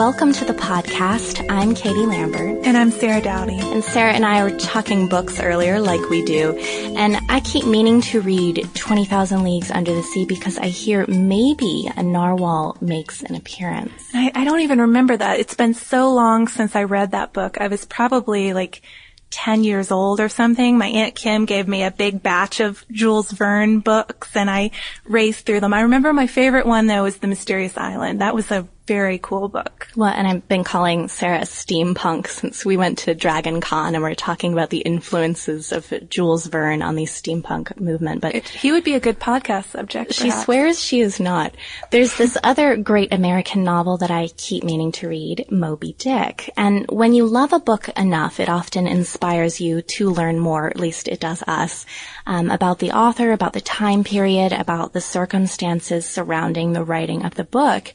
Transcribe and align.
welcome 0.00 0.32
to 0.32 0.46
the 0.46 0.54
podcast. 0.54 1.44
I'm 1.50 1.74
Katie 1.74 2.06
Lambert. 2.06 2.64
And 2.64 2.74
I'm 2.74 2.90
Sarah 2.90 3.20
Dowdy. 3.20 3.58
And 3.58 3.84
Sarah 3.84 4.14
and 4.14 4.24
I 4.24 4.42
were 4.42 4.58
talking 4.58 5.10
books 5.10 5.38
earlier, 5.38 5.78
like 5.78 6.08
we 6.08 6.24
do. 6.24 6.56
And 6.56 7.18
I 7.28 7.40
keep 7.40 7.66
meaning 7.66 8.00
to 8.00 8.22
read 8.22 8.66
20,000 8.72 9.44
Leagues 9.44 9.70
Under 9.70 9.94
the 9.94 10.02
Sea 10.02 10.24
because 10.24 10.56
I 10.56 10.68
hear 10.68 11.04
maybe 11.06 11.92
a 11.94 12.02
narwhal 12.02 12.78
makes 12.80 13.22
an 13.22 13.34
appearance. 13.34 13.92
I, 14.14 14.32
I 14.34 14.44
don't 14.44 14.60
even 14.60 14.80
remember 14.80 15.18
that. 15.18 15.38
It's 15.38 15.54
been 15.54 15.74
so 15.74 16.14
long 16.14 16.48
since 16.48 16.74
I 16.74 16.84
read 16.84 17.10
that 17.10 17.34
book. 17.34 17.60
I 17.60 17.68
was 17.68 17.84
probably 17.84 18.54
like 18.54 18.80
10 19.28 19.64
years 19.64 19.90
old 19.90 20.18
or 20.18 20.30
something. 20.30 20.78
My 20.78 20.86
Aunt 20.86 21.14
Kim 21.14 21.44
gave 21.44 21.68
me 21.68 21.82
a 21.82 21.90
big 21.90 22.22
batch 22.22 22.60
of 22.60 22.86
Jules 22.90 23.30
Verne 23.30 23.80
books 23.80 24.34
and 24.34 24.48
I 24.48 24.70
raced 25.04 25.44
through 25.44 25.60
them. 25.60 25.74
I 25.74 25.82
remember 25.82 26.14
my 26.14 26.26
favorite 26.26 26.64
one 26.64 26.86
though 26.86 27.02
was 27.02 27.18
The 27.18 27.26
Mysterious 27.26 27.76
Island. 27.76 28.22
That 28.22 28.34
was 28.34 28.50
a 28.50 28.66
very 28.90 29.20
cool 29.22 29.48
book. 29.48 29.86
Well, 29.94 30.12
and 30.12 30.26
I've 30.26 30.48
been 30.48 30.64
calling 30.64 31.06
Sarah 31.06 31.42
steampunk 31.42 32.26
since 32.26 32.64
we 32.64 32.76
went 32.76 32.98
to 32.98 33.14
Dragon 33.14 33.60
Con 33.60 33.94
and 33.94 34.02
we're 34.02 34.16
talking 34.16 34.52
about 34.52 34.70
the 34.70 34.80
influences 34.80 35.70
of 35.70 35.94
Jules 36.08 36.46
Verne 36.46 36.82
on 36.82 36.96
the 36.96 37.04
steampunk 37.04 37.78
movement. 37.80 38.20
But 38.20 38.34
it, 38.34 38.48
he 38.48 38.72
would 38.72 38.82
be 38.82 38.94
a 38.94 39.00
good 39.00 39.20
podcast 39.20 39.66
subject. 39.66 40.14
She 40.14 40.30
perhaps. 40.30 40.44
swears 40.44 40.82
she 40.82 41.02
is 41.02 41.20
not. 41.20 41.54
There's 41.92 42.16
this 42.16 42.36
other 42.42 42.76
great 42.76 43.14
American 43.14 43.62
novel 43.62 43.96
that 43.98 44.10
I 44.10 44.26
keep 44.36 44.64
meaning 44.64 44.90
to 44.92 45.08
read, 45.08 45.46
Moby 45.52 45.94
Dick. 45.96 46.50
And 46.56 46.84
when 46.90 47.14
you 47.14 47.26
love 47.26 47.52
a 47.52 47.60
book 47.60 47.90
enough, 47.90 48.40
it 48.40 48.48
often 48.48 48.88
inspires 48.88 49.60
you 49.60 49.82
to 49.82 50.10
learn 50.10 50.40
more, 50.40 50.66
at 50.66 50.80
least 50.80 51.06
it 51.06 51.20
does 51.20 51.44
us, 51.46 51.86
um, 52.26 52.50
about 52.50 52.80
the 52.80 52.90
author, 52.90 53.30
about 53.30 53.52
the 53.52 53.60
time 53.60 54.02
period, 54.02 54.52
about 54.52 54.94
the 54.94 55.00
circumstances 55.00 56.06
surrounding 56.06 56.72
the 56.72 56.82
writing 56.82 57.24
of 57.24 57.36
the 57.36 57.44
book. 57.44 57.94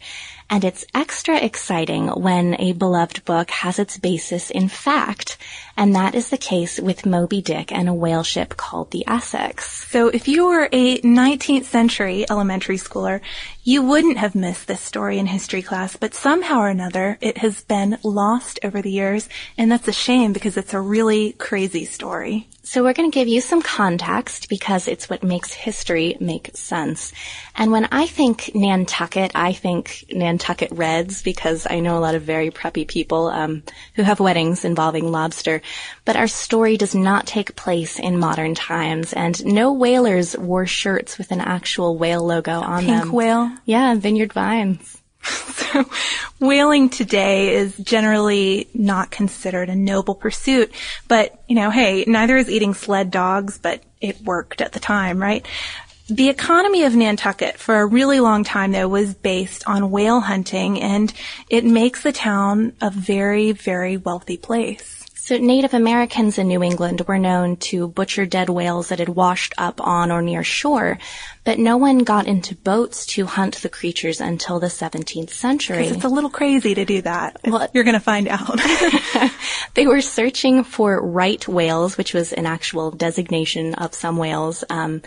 And 0.49 0.63
it's 0.63 0.85
extra 0.93 1.37
exciting 1.37 2.07
when 2.07 2.55
a 2.59 2.73
beloved 2.73 3.25
book 3.25 3.49
has 3.49 3.79
its 3.79 3.97
basis 3.97 4.51
in 4.51 4.69
fact. 4.69 5.37
And 5.75 5.95
that 5.95 6.13
is 6.13 6.29
the 6.29 6.37
case 6.37 6.79
with 6.79 7.05
Moby 7.05 7.41
Dick 7.41 7.71
and 7.71 7.89
a 7.89 7.93
whale 7.93 8.23
ship 8.23 8.55
called 8.55 8.91
the 8.91 9.03
Essex. 9.07 9.87
So 9.89 10.07
if 10.07 10.27
you 10.27 10.47
were 10.47 10.69
a 10.71 10.99
19th 10.99 11.65
century 11.65 12.25
elementary 12.29 12.77
schooler, 12.77 13.21
you 13.63 13.81
wouldn't 13.81 14.17
have 14.17 14.35
missed 14.35 14.67
this 14.67 14.81
story 14.81 15.17
in 15.17 15.25
history 15.25 15.63
class, 15.63 15.95
but 15.95 16.13
somehow 16.13 16.59
or 16.59 16.69
another 16.69 17.17
it 17.21 17.39
has 17.39 17.61
been 17.63 17.97
lost 18.03 18.59
over 18.63 18.81
the 18.81 18.91
years. 18.91 19.27
And 19.57 19.71
that's 19.71 19.87
a 19.87 19.93
shame 19.93 20.31
because 20.31 20.57
it's 20.57 20.73
a 20.73 20.79
really 20.79 21.33
crazy 21.33 21.85
story. 21.85 22.47
So 22.65 22.81
we're 22.81 22.93
going 22.93 23.11
to 23.11 23.13
give 23.13 23.27
you 23.27 23.41
some 23.41 23.61
context 23.61 24.49
because 24.49 24.87
it's 24.87 25.07
what 25.07 25.21
makes 25.21 25.53
history 25.53 26.17
make 26.19 26.49
sense. 26.57 27.13
And 27.55 27.71
when 27.71 27.85
I 27.91 28.07
think 28.07 28.55
Nantucket, 28.55 29.31
I 29.35 29.53
think 29.53 30.05
Nantucket 30.11 30.71
Reds 30.71 31.21
because 31.21 31.67
I 31.69 31.79
know 31.79 31.95
a 31.95 32.01
lot 32.01 32.15
of 32.15 32.23
very 32.23 32.49
preppy 32.49 32.87
people 32.87 33.27
um, 33.27 33.61
who 33.93 34.01
have 34.01 34.19
weddings 34.19 34.65
involving 34.65 35.11
lobster. 35.11 35.61
But 36.05 36.15
our 36.15 36.27
story 36.27 36.75
does 36.75 36.95
not 36.95 37.27
take 37.27 37.55
place 37.55 37.99
in 37.99 38.17
modern 38.17 38.55
times, 38.55 39.13
and 39.13 39.45
no 39.45 39.71
whalers 39.71 40.35
wore 40.35 40.65
shirts 40.65 41.19
with 41.19 41.31
an 41.31 41.41
actual 41.41 41.99
whale 41.99 42.25
logo 42.25 42.61
on 42.61 42.79
Pink 42.79 42.89
them. 42.89 43.01
Pink 43.03 43.13
whale. 43.13 43.51
Yeah, 43.65 43.93
Vineyard 43.93 44.33
Vines. 44.33 45.03
so 45.55 45.85
whaling 46.39 46.89
today 46.89 47.55
is 47.55 47.75
generally 47.77 48.67
not 48.73 49.11
considered 49.11 49.69
a 49.69 49.75
noble 49.75 50.15
pursuit, 50.15 50.71
but 51.07 51.41
you 51.47 51.55
know, 51.55 51.69
hey, 51.69 52.03
neither 52.07 52.37
is 52.37 52.49
eating 52.49 52.73
sled 52.73 53.11
dogs, 53.11 53.57
but 53.57 53.83
it 54.01 54.21
worked 54.21 54.61
at 54.61 54.73
the 54.73 54.79
time, 54.79 55.21
right? 55.21 55.45
The 56.07 56.29
economy 56.29 56.83
of 56.83 56.95
Nantucket 56.95 57.57
for 57.57 57.79
a 57.79 57.85
really 57.85 58.19
long 58.19 58.43
time 58.43 58.71
though 58.71 58.87
was 58.87 59.15
based 59.15 59.63
on 59.65 59.89
whale 59.89 60.19
hunting 60.19 60.79
and 60.79 61.11
it 61.49 61.65
makes 61.65 62.03
the 62.03 62.11
town 62.11 62.73
a 62.79 62.91
very, 62.91 63.53
very 63.53 63.97
wealthy 63.97 64.37
place. 64.37 64.94
So 65.25 65.39
Native 65.39 65.73
Americans 65.73 66.37
in 66.37 66.49
New 66.49 66.61
England 66.61 67.01
were 67.07 67.17
known 67.17 67.55
to 67.71 67.87
butcher 67.87 68.27
dead 68.27 68.47
whales 68.47 68.89
that 68.89 68.99
had 68.99 69.09
washed 69.09 69.55
up 69.57 69.81
on 69.81 70.11
or 70.11 70.21
near 70.21 70.43
shore, 70.43 70.99
but 71.43 71.57
no 71.57 71.77
one 71.77 72.03
got 72.03 72.27
into 72.27 72.53
boats 72.53 73.07
to 73.07 73.25
hunt 73.25 73.55
the 73.63 73.69
creatures 73.69 74.21
until 74.21 74.59
the 74.59 74.67
17th 74.67 75.31
century. 75.31 75.87
It's 75.87 76.03
a 76.03 76.09
little 76.09 76.29
crazy 76.29 76.75
to 76.75 76.85
do 76.85 77.01
that. 77.01 77.39
Well, 77.43 77.67
you're 77.73 77.83
going 77.83 77.95
to 77.95 77.99
find 77.99 78.27
out. 78.27 78.59
they 79.73 79.87
were 79.87 80.01
searching 80.01 80.63
for 80.63 81.03
right 81.03 81.47
whales, 81.47 81.97
which 81.97 82.13
was 82.13 82.31
an 82.31 82.45
actual 82.45 82.91
designation 82.91 83.73
of 83.73 83.95
some 83.95 84.17
whales. 84.17 84.63
Um, 84.69 85.01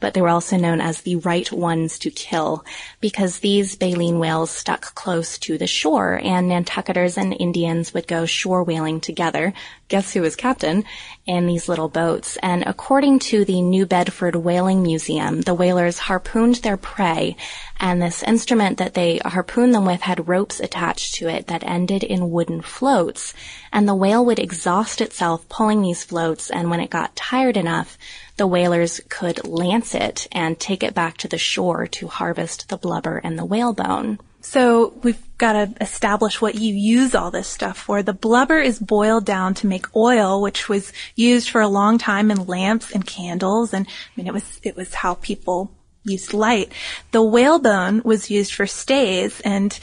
but 0.00 0.14
they 0.14 0.20
were 0.20 0.28
also 0.28 0.56
known 0.56 0.80
as 0.80 1.00
the 1.00 1.16
right 1.16 1.50
ones 1.50 1.98
to 1.98 2.10
kill 2.10 2.64
because 3.00 3.38
these 3.38 3.76
baleen 3.76 4.18
whales 4.18 4.50
stuck 4.50 4.94
close 4.94 5.38
to 5.38 5.56
the 5.56 5.66
shore 5.66 6.20
and 6.22 6.50
Nantucketers 6.50 7.16
and 7.16 7.34
Indians 7.38 7.94
would 7.94 8.06
go 8.06 8.26
shore 8.26 8.62
whaling 8.62 9.00
together 9.00 9.52
guess 9.88 10.12
who 10.12 10.22
was 10.22 10.34
captain 10.34 10.84
in 11.26 11.46
these 11.46 11.68
little 11.68 11.88
boats. 11.88 12.36
And 12.42 12.64
according 12.66 13.18
to 13.20 13.44
the 13.44 13.60
New 13.60 13.86
Bedford 13.86 14.34
Whaling 14.34 14.82
Museum, 14.82 15.42
the 15.42 15.54
whalers 15.54 15.98
harpooned 15.98 16.56
their 16.56 16.76
prey 16.76 17.36
and 17.78 18.00
this 18.00 18.22
instrument 18.22 18.78
that 18.78 18.94
they 18.94 19.18
harpooned 19.18 19.74
them 19.74 19.84
with 19.84 20.00
had 20.00 20.26
ropes 20.26 20.58
attached 20.58 21.14
to 21.16 21.28
it 21.28 21.46
that 21.48 21.64
ended 21.64 22.02
in 22.02 22.30
wooden 22.30 22.62
floats. 22.62 23.34
And 23.72 23.86
the 23.86 23.94
whale 23.94 24.24
would 24.24 24.38
exhaust 24.38 25.00
itself 25.00 25.48
pulling 25.48 25.82
these 25.82 26.02
floats 26.02 26.50
and 26.50 26.70
when 26.70 26.80
it 26.80 26.90
got 26.90 27.16
tired 27.16 27.56
enough, 27.56 27.98
the 28.36 28.46
whalers 28.46 29.00
could 29.08 29.46
lance 29.46 29.94
it 29.94 30.26
and 30.32 30.58
take 30.58 30.82
it 30.82 30.94
back 30.94 31.16
to 31.18 31.28
the 31.28 31.38
shore 31.38 31.86
to 31.86 32.08
harvest 32.08 32.68
the 32.68 32.76
blubber 32.76 33.18
and 33.18 33.38
the 33.38 33.44
whalebone. 33.44 34.18
So 34.40 34.92
we've 35.02 35.22
got 35.38 35.52
to 35.52 35.82
establish 35.82 36.40
what 36.40 36.54
you 36.54 36.74
use 36.74 37.14
all 37.14 37.30
this 37.30 37.48
stuff 37.48 37.78
for. 37.78 38.02
The 38.02 38.12
blubber 38.12 38.58
is 38.58 38.78
boiled 38.78 39.24
down 39.24 39.54
to 39.54 39.66
make 39.66 39.96
oil, 39.96 40.42
which 40.42 40.68
was 40.68 40.92
used 41.16 41.48
for 41.48 41.62
a 41.62 41.68
long 41.68 41.96
time 41.96 42.30
in 42.30 42.46
lamps 42.46 42.92
and 42.92 43.06
candles. 43.06 43.72
And 43.72 43.86
I 43.86 43.90
mean, 44.16 44.26
it 44.26 44.34
was, 44.34 44.60
it 44.62 44.76
was 44.76 44.92
how 44.92 45.14
people 45.14 45.70
used 46.04 46.34
light. 46.34 46.72
The 47.12 47.22
whalebone 47.22 48.02
was 48.04 48.30
used 48.30 48.52
for 48.52 48.66
stays 48.66 49.40
and, 49.40 49.78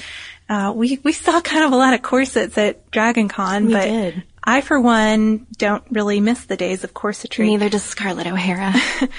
uh, 0.48 0.74
we, 0.76 1.00
we 1.04 1.14
saw 1.14 1.40
kind 1.40 1.64
of 1.64 1.72
a 1.72 1.78
lot 1.78 1.94
of 1.94 2.02
corsets 2.02 2.58
at 2.58 2.92
Dragon 2.92 3.30
Con, 3.30 3.68
We 3.68 3.74
but 3.74 3.86
did. 3.86 4.24
I, 4.44 4.62
for 4.62 4.80
one, 4.80 5.48
don't 5.58 5.84
really 5.92 6.20
miss 6.20 6.46
the 6.46 6.58
days 6.58 6.84
of 6.84 6.94
corsetry. 6.94 7.46
Neither 7.46 7.70
does 7.70 7.84
Scarlett 7.84 8.28
O'Hara. 8.28 8.74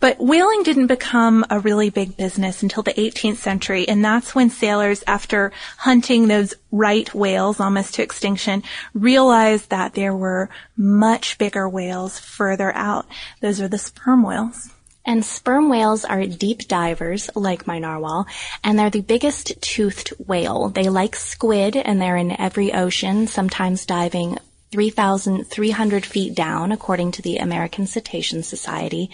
But 0.00 0.18
whaling 0.18 0.62
didn't 0.62 0.86
become 0.86 1.44
a 1.50 1.60
really 1.60 1.90
big 1.90 2.16
business 2.16 2.62
until 2.62 2.82
the 2.82 2.94
18th 2.94 3.36
century, 3.36 3.86
and 3.86 4.02
that's 4.02 4.34
when 4.34 4.48
sailors, 4.48 5.04
after 5.06 5.52
hunting 5.76 6.26
those 6.26 6.54
right 6.72 7.14
whales 7.14 7.60
almost 7.60 7.94
to 7.94 8.02
extinction, 8.02 8.62
realized 8.94 9.68
that 9.68 9.92
there 9.92 10.16
were 10.16 10.48
much 10.74 11.36
bigger 11.36 11.68
whales 11.68 12.18
further 12.18 12.74
out. 12.74 13.04
Those 13.42 13.60
are 13.60 13.68
the 13.68 13.76
sperm 13.76 14.22
whales. 14.22 14.70
And 15.04 15.22
sperm 15.22 15.68
whales 15.68 16.06
are 16.06 16.24
deep 16.24 16.66
divers, 16.66 17.28
like 17.34 17.66
my 17.66 17.78
narwhal, 17.78 18.26
and 18.64 18.78
they're 18.78 18.88
the 18.88 19.02
biggest 19.02 19.60
toothed 19.60 20.14
whale. 20.26 20.70
They 20.70 20.88
like 20.88 21.14
squid, 21.14 21.76
and 21.76 22.00
they're 22.00 22.16
in 22.16 22.40
every 22.40 22.72
ocean, 22.72 23.26
sometimes 23.26 23.84
diving 23.84 24.38
3,300 24.72 26.06
feet 26.06 26.34
down, 26.34 26.70
according 26.70 27.12
to 27.12 27.22
the 27.22 27.38
American 27.38 27.86
Cetacean 27.86 28.42
Society. 28.42 29.10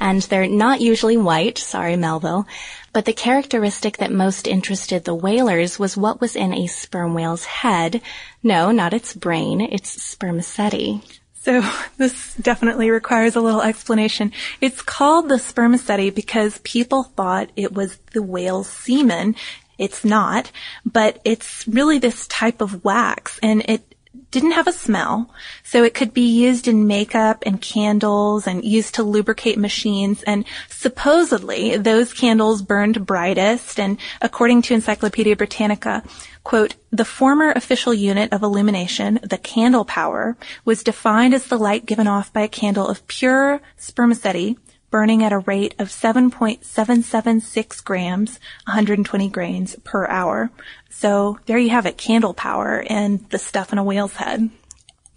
And 0.00 0.22
they're 0.22 0.46
not 0.46 0.80
usually 0.80 1.16
white, 1.16 1.56
sorry 1.58 1.96
Melville, 1.96 2.46
but 2.92 3.04
the 3.04 3.12
characteristic 3.12 3.98
that 3.98 4.12
most 4.12 4.46
interested 4.46 5.04
the 5.04 5.14
whalers 5.14 5.78
was 5.78 5.96
what 5.96 6.20
was 6.20 6.36
in 6.36 6.52
a 6.52 6.66
sperm 6.66 7.14
whale's 7.14 7.44
head. 7.44 8.02
No, 8.42 8.70
not 8.70 8.92
its 8.92 9.14
brain, 9.14 9.60
its 9.60 10.02
spermaceti. 10.02 11.02
So 11.40 11.62
this 11.96 12.34
definitely 12.34 12.90
requires 12.90 13.36
a 13.36 13.40
little 13.40 13.62
explanation. 13.62 14.32
It's 14.60 14.82
called 14.82 15.28
the 15.28 15.38
spermaceti 15.38 16.10
because 16.10 16.58
people 16.58 17.04
thought 17.04 17.50
it 17.56 17.72
was 17.72 17.96
the 18.12 18.22
whale's 18.22 18.68
semen. 18.68 19.36
It's 19.78 20.04
not, 20.04 20.50
but 20.84 21.20
it's 21.24 21.66
really 21.68 21.98
this 21.98 22.26
type 22.26 22.60
of 22.60 22.84
wax 22.84 23.38
and 23.42 23.62
it 23.68 23.87
didn't 24.30 24.52
have 24.52 24.66
a 24.66 24.72
smell, 24.72 25.30
so 25.62 25.82
it 25.84 25.94
could 25.94 26.12
be 26.12 26.28
used 26.28 26.68
in 26.68 26.86
makeup 26.86 27.42
and 27.46 27.60
candles 27.60 28.46
and 28.46 28.64
used 28.64 28.94
to 28.94 29.02
lubricate 29.02 29.58
machines. 29.58 30.22
And 30.22 30.44
supposedly 30.68 31.76
those 31.76 32.12
candles 32.12 32.60
burned 32.60 33.06
brightest. 33.06 33.80
And 33.80 33.98
according 34.20 34.62
to 34.62 34.74
Encyclopedia 34.74 35.34
Britannica, 35.34 36.02
quote, 36.44 36.76
the 36.90 37.04
former 37.04 37.52
official 37.52 37.94
unit 37.94 38.32
of 38.32 38.42
illumination, 38.42 39.18
the 39.22 39.38
candle 39.38 39.84
power, 39.84 40.36
was 40.64 40.82
defined 40.82 41.34
as 41.34 41.46
the 41.46 41.58
light 41.58 41.86
given 41.86 42.06
off 42.06 42.32
by 42.32 42.42
a 42.42 42.48
candle 42.48 42.86
of 42.86 43.06
pure 43.06 43.60
spermaceti 43.76 44.58
burning 44.90 45.22
at 45.22 45.32
a 45.32 45.38
rate 45.38 45.74
of 45.78 45.88
7.776 45.88 47.84
grams, 47.84 48.40
120 48.66 49.28
grains 49.28 49.76
per 49.84 50.06
hour. 50.06 50.50
So 50.90 51.38
there 51.46 51.58
you 51.58 51.70
have 51.70 51.86
it, 51.86 51.96
candle 51.98 52.34
power 52.34 52.84
and 52.88 53.28
the 53.30 53.38
stuff 53.38 53.72
in 53.72 53.78
a 53.78 53.84
whale's 53.84 54.14
head. 54.14 54.50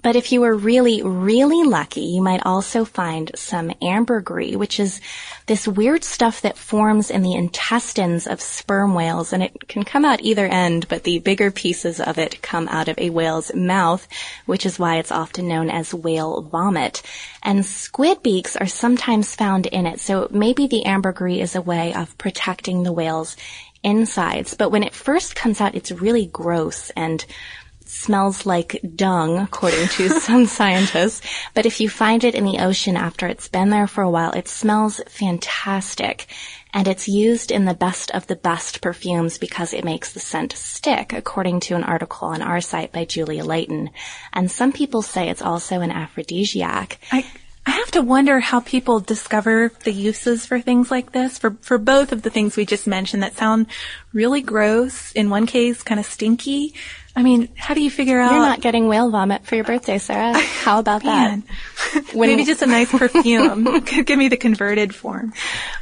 But 0.02 0.16
if 0.16 0.32
you 0.32 0.42
were 0.42 0.56
really, 0.56 1.04
really 1.04 1.68
lucky, 1.68 2.02
you 2.02 2.22
might 2.22 2.46
also 2.46 2.86
find 2.86 3.32
some 3.36 3.72
ambergris, 3.82 4.56
which 4.56 4.80
is 4.80 5.00
this 5.46 5.68
weird 5.68 6.04
stuff 6.04 6.42
that 6.42 6.58
forms 6.58 7.12
in 7.12 7.22
the 7.22 7.36
intestines 7.36 8.26
of 8.26 8.42
sperm 8.42 8.96
whales, 8.96 9.32
and 9.32 9.44
it 9.44 9.68
can 9.68 9.84
come 9.84 10.04
out 10.04 10.22
either 10.22 10.48
end, 10.48 10.88
but 10.88 11.04
the 11.04 11.20
bigger 11.20 11.52
pieces 11.52 12.00
of 12.00 12.18
it 12.18 12.42
come 12.42 12.68
out 12.70 12.88
of 12.88 12.98
a 12.98 13.12
whale's 13.12 13.54
mouth, 13.54 14.08
which 14.46 14.66
is 14.66 14.80
why 14.80 14.98
it's 14.98 15.12
often 15.12 15.48
known 15.48 15.70
as 15.70 15.94
whale 15.94 16.42
vomit. 16.42 17.02
And 17.44 17.66
squid 17.66 18.24
beaks 18.24 18.56
are 18.56 18.68
sometimes 18.68 19.36
found 19.36 19.68
in 19.68 19.86
it, 19.86 20.00
so 20.00 20.28
maybe 20.32 20.66
the 20.68 20.86
ambergris 20.86 21.42
is 21.42 21.56
a 21.56 21.62
way 21.62 21.94
of 21.94 22.18
protecting 22.18 22.84
the 22.84 22.94
whale's 22.94 23.38
insides. 23.84 24.54
But 24.54 24.72
when 24.72 24.84
it 24.84 24.94
first 24.94 25.36
comes 25.36 25.62
out, 25.62 25.76
it's 25.76 25.92
really 25.92 26.28
gross 26.28 26.92
and 26.92 27.26
smells 27.92 28.46
like 28.46 28.80
dung, 28.96 29.38
according 29.38 29.88
to 29.90 30.10
some 30.20 30.46
scientists. 30.46 31.22
But 31.54 31.66
if 31.66 31.80
you 31.82 31.90
find 31.90 32.24
it 32.24 32.36
in 32.36 32.46
the 32.46 32.60
ocean 32.60 32.96
after 32.96 33.28
it's 33.28 33.48
been 33.48 33.70
there 33.70 33.88
for 33.88 34.02
a 34.02 34.10
while, 34.10 34.32
it 34.32 34.48
smells 34.48 35.02
fantastic. 35.08 36.28
And 36.74 36.88
it's 36.88 37.10
used 37.10 37.52
in 37.52 37.66
the 37.66 37.74
best 37.74 38.10
of 38.12 38.28
the 38.28 38.36
best 38.36 38.82
perfumes 38.82 39.38
because 39.38 39.74
it 39.74 39.84
makes 39.84 40.14
the 40.14 40.22
scent 40.22 40.54
stick, 40.54 41.12
according 41.12 41.60
to 41.62 41.76
an 41.76 41.84
article 41.84 42.30
on 42.30 42.42
our 42.42 42.62
site 42.62 42.94
by 42.94 43.04
Julia 43.04 43.44
Layton. 43.44 43.90
And 44.32 44.50
some 44.50 44.72
people 44.72 45.02
say 45.02 45.30
it's 45.30 45.42
also 45.42 45.82
an 45.82 45.92
aphrodisiac. 45.92 46.98
I, 47.12 47.26
I 47.66 47.72
have 47.72 47.92
to 47.92 48.02
wonder 48.02 48.40
how 48.40 48.62
people 48.62 49.02
discover 49.02 49.72
the 49.84 49.92
uses 49.92 50.48
for 50.48 50.60
things 50.60 50.90
like 50.90 51.12
this 51.12 51.38
for, 51.38 51.52
for 51.62 51.78
both 51.78 52.12
of 52.12 52.24
the 52.24 52.32
things 52.32 52.56
we 52.56 52.66
just 52.66 52.88
mentioned 52.88 53.22
that 53.22 53.38
sound 53.38 53.68
really 54.14 54.42
gross. 54.42 55.12
In 55.12 55.30
one 55.30 55.46
case, 55.46 55.84
kind 55.84 56.00
of 56.00 56.06
stinky. 56.06 56.74
I 57.16 57.24
mean, 57.24 57.50
how 57.56 57.74
do 57.74 57.82
you 57.82 57.92
figure 57.92 58.20
out? 58.20 58.32
You're 58.32 58.40
not 58.40 58.62
getting 58.62 58.88
whale 58.88 59.10
vomit 59.10 59.46
for 59.46 59.56
your 59.56 59.66
birthday, 59.66 59.98
Sarah. 59.98 60.38
How 60.64 60.80
about 60.80 61.04
that? 61.04 61.40
When- 62.14 62.30
Maybe 62.30 62.46
just 62.46 62.62
a 62.62 62.66
nice 62.68 62.90
perfume. 62.90 63.82
Give 64.06 64.18
me 64.18 64.30
the 64.30 64.38
converted 64.38 64.96
form. 64.96 65.34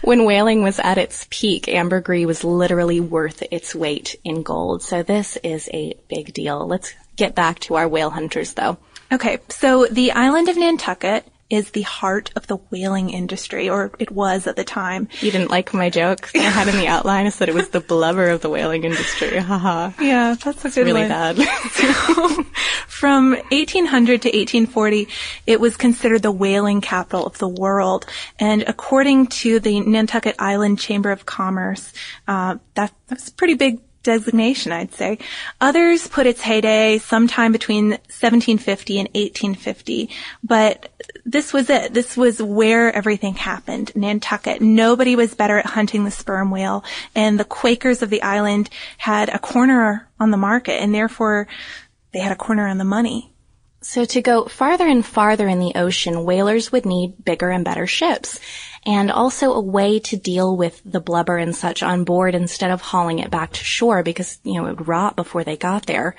When 0.02 0.26
whaling 0.26 0.64
was 0.64 0.80
at 0.80 0.98
its 0.98 1.28
peak, 1.30 1.68
ambergris 1.68 2.26
was 2.26 2.44
literally 2.44 3.00
worth 3.00 3.44
its 3.52 3.76
weight 3.76 4.16
in 4.24 4.42
gold. 4.42 4.82
So 4.82 5.04
this 5.04 5.38
is 5.44 5.70
a 5.72 5.94
big 6.10 6.34
deal. 6.34 6.66
Let's 6.68 6.94
get 7.16 7.36
back 7.36 7.60
to 7.62 7.76
our 7.76 7.88
whale 7.88 8.10
hunters 8.10 8.54
though. 8.54 8.78
Okay, 9.12 9.38
so 9.50 9.86
the 9.86 10.12
island 10.14 10.50
of 10.50 10.58
Nantucket 10.58 11.26
is 11.50 11.72
the 11.72 11.82
heart 11.82 12.32
of 12.36 12.46
the 12.48 12.58
whaling 12.58 13.10
industry, 13.10 13.70
or 13.70 13.92
it 14.00 14.12
was 14.12 14.46
at 14.48 14.56
the 14.56 14.64
time. 14.64 15.08
You 15.22 15.32
didn't 15.32 15.50
like 15.50 15.74
my 15.74 15.90
joke 15.90 16.30
I 16.36 16.40
had 16.40 16.68
in 16.68 16.78
the 16.78 16.88
outline. 16.88 17.26
I 17.26 17.30
said 17.30 17.50
it 17.50 17.56
was 17.56 17.70
the 17.70 17.80
blubber 17.80 18.30
of 18.30 18.42
the 18.42 18.50
whaling 18.50 18.84
industry. 18.84 19.38
Haha. 19.38 19.92
Yeah, 20.00 20.36
that's 20.42 20.64
a 20.66 20.70
good 20.70 20.86
Really 20.86 21.02
one. 21.02 21.10
bad. 21.10 21.38
From 22.88 23.32
1800 23.52 24.24
to 24.24 24.28
1840, 24.30 25.08
it 25.48 25.60
was 25.60 25.78
considered 25.78 26.22
the 26.22 26.32
whaling 26.32 26.82
capital 26.82 27.26
of 27.26 27.38
the 27.38 27.48
world. 27.48 28.06
And 28.40 28.64
according 28.64 29.28
to 29.28 29.60
the 29.60 29.80
Nantucket 29.80 30.36
Island 30.38 30.80
Chamber 30.80 31.12
of 31.12 31.26
Commerce, 31.26 31.94
uh, 32.28 32.58
that, 32.76 32.94
that's 33.08 33.30
a 33.30 33.34
pretty 33.34 33.54
big 33.56 33.80
designation, 34.04 34.72
I'd 34.72 34.94
say. 34.94 35.20
Others 35.62 36.08
put 36.08 36.28
its 36.28 36.42
heyday 36.42 36.98
sometime 37.00 37.52
between 37.52 37.92
1750 37.92 39.00
and 39.00 39.08
1850, 39.10 40.10
but 40.44 40.92
this 41.26 41.54
was 41.54 41.70
it. 41.70 41.94
This 41.94 42.18
was 42.18 42.42
where 42.42 42.94
everything 42.94 43.36
happened. 43.36 43.92
Nantucket. 43.96 44.62
Nobody 44.62 45.16
was 45.16 45.36
better 45.36 45.60
at 45.60 45.66
hunting 45.66 46.04
the 46.04 46.12
sperm 46.12 46.52
whale, 46.52 46.84
and 47.16 47.40
the 47.40 47.46
Quakers 47.46 48.02
of 48.02 48.10
the 48.10 48.22
island 48.22 48.70
had 48.98 49.30
a 49.30 49.40
corner 49.40 50.08
on 50.20 50.32
the 50.32 50.38
market, 50.38 50.82
and 50.82 50.94
therefore 50.94 51.48
they 52.14 52.20
had 52.20 52.32
a 52.32 52.36
corner 52.36 52.68
on 52.68 52.78
the 52.78 52.84
money. 52.84 53.32
So 53.82 54.04
to 54.06 54.22
go 54.22 54.46
farther 54.46 54.88
and 54.88 55.06
farther 55.06 55.48
in 55.48 55.60
the 55.60 55.74
ocean, 55.76 56.26
whalers 56.26 56.72
would 56.72 56.86
need 56.86 57.24
bigger 57.24 57.50
and 57.50 57.64
better 57.64 57.88
ships. 57.88 58.40
And 58.86 59.12
also 59.12 59.54
a 59.54 59.62
way 59.62 60.00
to 60.00 60.18
deal 60.18 60.56
with 60.56 60.82
the 60.86 61.00
blubber 61.00 61.38
and 61.38 61.56
such 61.56 61.84
on 61.84 62.04
board 62.04 62.36
instead 62.36 62.72
of 62.72 62.82
hauling 62.82 63.20
it 63.20 63.32
back 63.32 63.54
to 63.54 63.64
shore 63.64 64.04
because, 64.04 64.40
you 64.44 64.56
know, 64.56 64.68
it 64.68 64.78
would 64.78 64.88
rot 64.88 65.16
before 65.16 65.44
they 65.44 65.58
got 65.58 65.86
there. 65.86 66.16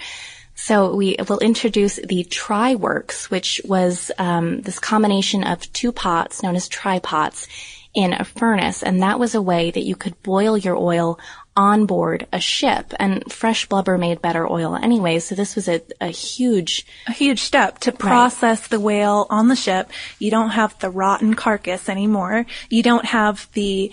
So 0.54 0.94
we 0.94 1.16
will 1.26 1.38
introduce 1.38 1.96
the 1.96 2.24
try-works, 2.24 3.30
which 3.30 3.62
was 3.64 4.10
um, 4.18 4.60
this 4.60 4.78
combination 4.78 5.42
of 5.42 5.72
two 5.72 5.90
pots 5.90 6.42
known 6.42 6.54
as 6.54 6.68
try-pots 6.68 7.48
in 7.94 8.12
a 8.12 8.24
furnace, 8.24 8.82
and 8.82 9.02
that 9.02 9.18
was 9.18 9.34
a 9.34 9.42
way 9.42 9.70
that 9.70 9.82
you 9.82 9.96
could 9.96 10.22
boil 10.22 10.56
your 10.56 10.76
oil 10.76 11.18
on 11.60 11.84
board 11.84 12.26
a 12.32 12.40
ship. 12.40 12.94
And 12.98 13.30
fresh 13.30 13.66
blubber 13.66 13.98
made 13.98 14.22
better 14.22 14.50
oil 14.50 14.74
anyway, 14.74 15.18
so 15.18 15.34
this 15.34 15.54
was 15.54 15.68
a, 15.68 15.82
a 16.00 16.08
huge 16.08 16.86
A 17.06 17.12
huge 17.12 17.42
step 17.42 17.78
to 17.80 17.92
process 17.92 18.66
the 18.66 18.80
whale 18.80 19.26
on 19.28 19.48
the 19.48 19.56
ship. 19.56 19.90
You 20.18 20.30
don't 20.30 20.50
have 20.50 20.78
the 20.78 20.88
rotten 20.88 21.34
carcass 21.34 21.90
anymore. 21.90 22.46
You 22.70 22.82
don't 22.82 23.04
have 23.04 23.46
the 23.52 23.92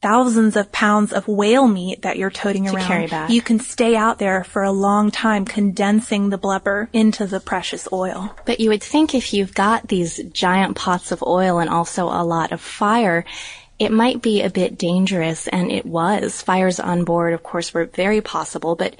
thousands 0.00 0.56
of 0.56 0.72
pounds 0.72 1.12
of 1.12 1.28
whale 1.28 1.68
meat 1.68 2.02
that 2.02 2.16
you're 2.16 2.30
toting 2.30 2.64
To 2.64 2.74
around. 2.74 3.30
You 3.30 3.42
can 3.42 3.60
stay 3.60 3.94
out 3.94 4.18
there 4.18 4.42
for 4.42 4.62
a 4.62 4.72
long 4.72 5.10
time 5.10 5.44
condensing 5.44 6.30
the 6.30 6.38
blubber 6.38 6.88
into 6.94 7.26
the 7.26 7.40
precious 7.40 7.86
oil. 7.92 8.34
But 8.46 8.58
you 8.58 8.70
would 8.70 8.82
think 8.82 9.14
if 9.14 9.32
you've 9.32 9.54
got 9.54 9.86
these 9.86 10.18
giant 10.32 10.76
pots 10.76 11.12
of 11.12 11.22
oil 11.22 11.60
and 11.60 11.70
also 11.70 12.06
a 12.06 12.24
lot 12.24 12.52
of 12.52 12.60
fire, 12.60 13.24
it 13.78 13.90
might 13.92 14.22
be 14.22 14.42
a 14.42 14.50
bit 14.50 14.78
dangerous, 14.78 15.48
and 15.48 15.70
it 15.72 15.84
was. 15.86 16.40
Fires 16.42 16.78
on 16.78 17.04
board, 17.04 17.32
of 17.34 17.42
course, 17.42 17.74
were 17.74 17.86
very 17.86 18.20
possible, 18.20 18.76
but 18.76 18.96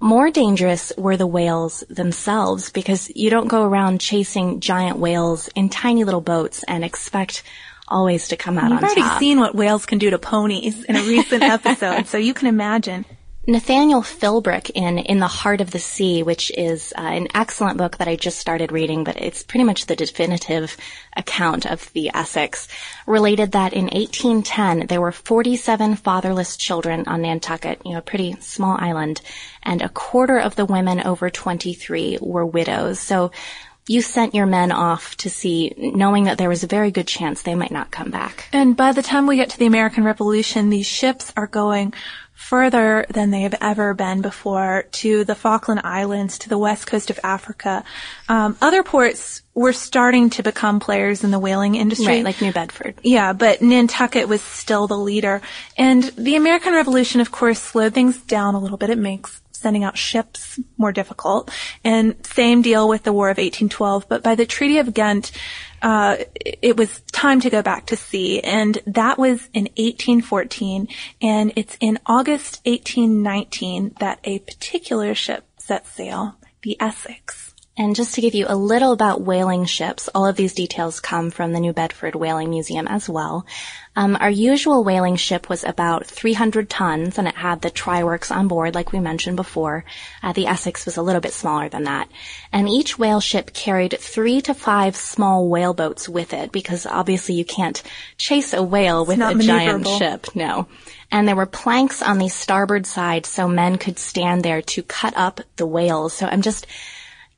more 0.00 0.30
dangerous 0.30 0.92
were 0.96 1.16
the 1.16 1.26
whales 1.26 1.82
themselves 1.88 2.70
because 2.70 3.10
you 3.16 3.30
don't 3.30 3.48
go 3.48 3.64
around 3.64 4.00
chasing 4.00 4.60
giant 4.60 4.98
whales 4.98 5.48
in 5.54 5.68
tiny 5.68 6.04
little 6.04 6.20
boats 6.20 6.62
and 6.68 6.84
expect 6.84 7.42
always 7.88 8.28
to 8.28 8.36
come 8.36 8.58
out 8.58 8.70
You've 8.70 8.78
on 8.78 8.84
already 8.84 9.00
top. 9.00 9.18
seen 9.18 9.40
what 9.40 9.54
whales 9.54 9.86
can 9.86 9.98
do 9.98 10.10
to 10.10 10.18
ponies 10.18 10.84
in 10.84 10.94
a 10.94 11.02
recent 11.02 11.42
episode, 11.56 12.06
so 12.06 12.18
you 12.18 12.34
can 12.34 12.46
imagine. 12.46 13.04
Nathaniel 13.48 14.02
Philbrick 14.02 14.70
in 14.74 14.98
In 14.98 15.20
the 15.20 15.26
Heart 15.26 15.62
of 15.62 15.70
the 15.70 15.78
Sea, 15.78 16.22
which 16.22 16.50
is 16.50 16.92
uh, 16.98 17.00
an 17.00 17.28
excellent 17.32 17.78
book 17.78 17.96
that 17.96 18.06
I 18.06 18.14
just 18.14 18.38
started 18.38 18.72
reading, 18.72 19.04
but 19.04 19.16
it's 19.16 19.42
pretty 19.42 19.64
much 19.64 19.86
the 19.86 19.96
definitive 19.96 20.76
account 21.16 21.64
of 21.64 21.90
the 21.94 22.10
Essex, 22.12 22.68
related 23.06 23.52
that 23.52 23.72
in 23.72 23.84
1810 23.84 24.88
there 24.88 25.00
were 25.00 25.12
47 25.12 25.96
fatherless 25.96 26.58
children 26.58 27.04
on 27.06 27.22
Nantucket, 27.22 27.80
you 27.86 27.92
know, 27.92 28.00
a 28.00 28.02
pretty 28.02 28.36
small 28.40 28.76
island, 28.78 29.22
and 29.62 29.80
a 29.80 29.88
quarter 29.88 30.38
of 30.38 30.54
the 30.54 30.66
women 30.66 31.00
over 31.00 31.30
23 31.30 32.18
were 32.20 32.44
widows. 32.44 33.00
So 33.00 33.30
you 33.86 34.02
sent 34.02 34.34
your 34.34 34.44
men 34.44 34.70
off 34.70 35.16
to 35.16 35.30
sea 35.30 35.72
knowing 35.78 36.24
that 36.24 36.36
there 36.36 36.50
was 36.50 36.62
a 36.62 36.66
very 36.66 36.90
good 36.90 37.08
chance 37.08 37.40
they 37.40 37.54
might 37.54 37.70
not 37.70 37.90
come 37.90 38.10
back. 38.10 38.46
And 38.52 38.76
by 38.76 38.92
the 38.92 39.02
time 39.02 39.26
we 39.26 39.36
get 39.36 39.48
to 39.50 39.58
the 39.58 39.64
American 39.64 40.04
Revolution, 40.04 40.68
these 40.68 40.86
ships 40.86 41.32
are 41.34 41.46
going 41.46 41.94
further 42.38 43.04
than 43.10 43.30
they 43.32 43.40
have 43.40 43.56
ever 43.60 43.92
been 43.94 44.22
before 44.22 44.84
to 44.92 45.24
the 45.24 45.34
Falkland 45.34 45.80
Islands, 45.82 46.38
to 46.38 46.48
the 46.48 46.56
west 46.56 46.86
coast 46.86 47.10
of 47.10 47.18
Africa. 47.24 47.82
Um, 48.28 48.56
other 48.62 48.84
ports 48.84 49.42
were 49.54 49.72
starting 49.72 50.30
to 50.30 50.44
become 50.44 50.78
players 50.78 51.24
in 51.24 51.32
the 51.32 51.38
whaling 51.40 51.74
industry. 51.74 52.06
Right, 52.06 52.24
like 52.24 52.40
New 52.40 52.52
Bedford. 52.52 52.94
Yeah, 53.02 53.32
but 53.32 53.60
Nantucket 53.60 54.28
was 54.28 54.40
still 54.40 54.86
the 54.86 54.96
leader. 54.96 55.42
And 55.76 56.04
the 56.04 56.36
American 56.36 56.74
Revolution, 56.74 57.20
of 57.20 57.32
course, 57.32 57.60
slowed 57.60 57.92
things 57.92 58.18
down 58.18 58.54
a 58.54 58.60
little 58.60 58.78
bit. 58.78 58.90
It 58.90 58.98
makes 58.98 59.42
sending 59.50 59.82
out 59.82 59.98
ships 59.98 60.60
more 60.76 60.92
difficult. 60.92 61.50
And 61.82 62.24
same 62.24 62.62
deal 62.62 62.88
with 62.88 63.02
the 63.02 63.12
War 63.12 63.30
of 63.30 63.38
1812. 63.38 64.08
But 64.08 64.22
by 64.22 64.36
the 64.36 64.46
Treaty 64.46 64.78
of 64.78 64.94
Ghent, 64.94 65.32
uh, 65.82 66.16
it 66.34 66.76
was 66.76 67.00
time 67.12 67.40
to 67.40 67.50
go 67.50 67.62
back 67.62 67.86
to 67.86 67.96
sea. 67.96 68.40
And 68.40 68.78
that 68.86 69.18
was 69.18 69.48
in 69.52 69.64
1814. 69.76 70.88
And 71.22 71.52
it's 71.56 71.76
in 71.80 71.98
August 72.06 72.60
1819 72.64 73.96
that 74.00 74.20
a 74.24 74.40
particular 74.40 75.14
ship 75.14 75.44
set 75.58 75.86
sail, 75.86 76.36
the 76.62 76.76
Essex. 76.80 77.47
And 77.78 77.94
just 77.94 78.16
to 78.16 78.20
give 78.20 78.34
you 78.34 78.46
a 78.48 78.56
little 78.56 78.90
about 78.90 79.20
whaling 79.20 79.64
ships, 79.64 80.08
all 80.12 80.26
of 80.26 80.34
these 80.34 80.52
details 80.52 80.98
come 80.98 81.30
from 81.30 81.52
the 81.52 81.60
New 81.60 81.72
Bedford 81.72 82.16
Whaling 82.16 82.50
Museum 82.50 82.88
as 82.88 83.08
well. 83.08 83.46
Um, 83.94 84.16
our 84.20 84.30
usual 84.30 84.82
whaling 84.82 85.14
ship 85.14 85.48
was 85.48 85.62
about 85.62 86.04
300 86.04 86.68
tons, 86.68 87.18
and 87.18 87.28
it 87.28 87.36
had 87.36 87.62
the 87.62 87.70
try-works 87.70 88.32
on 88.32 88.48
board, 88.48 88.74
like 88.74 88.90
we 88.90 88.98
mentioned 88.98 89.36
before. 89.36 89.84
Uh, 90.24 90.32
the 90.32 90.48
Essex 90.48 90.86
was 90.86 90.96
a 90.96 91.02
little 91.02 91.20
bit 91.20 91.32
smaller 91.32 91.68
than 91.68 91.84
that. 91.84 92.08
And 92.52 92.68
each 92.68 92.98
whale 92.98 93.20
ship 93.20 93.52
carried 93.54 93.96
three 94.00 94.40
to 94.40 94.54
five 94.54 94.96
small 94.96 95.48
whale 95.48 95.72
boats 95.72 96.08
with 96.08 96.32
it, 96.32 96.50
because 96.50 96.84
obviously 96.84 97.36
you 97.36 97.44
can't 97.44 97.80
chase 98.16 98.52
a 98.54 98.62
whale 98.62 99.06
with 99.06 99.20
a 99.20 99.34
giant 99.36 99.86
ship. 99.86 100.26
No. 100.34 100.66
And 101.12 101.28
there 101.28 101.36
were 101.36 101.46
planks 101.46 102.02
on 102.02 102.18
the 102.18 102.28
starboard 102.28 102.86
side 102.86 103.24
so 103.24 103.46
men 103.46 103.78
could 103.78 104.00
stand 104.00 104.42
there 104.42 104.62
to 104.62 104.82
cut 104.82 105.16
up 105.16 105.40
the 105.54 105.66
whales. 105.66 106.12
So 106.12 106.26
I'm 106.26 106.42
just, 106.42 106.66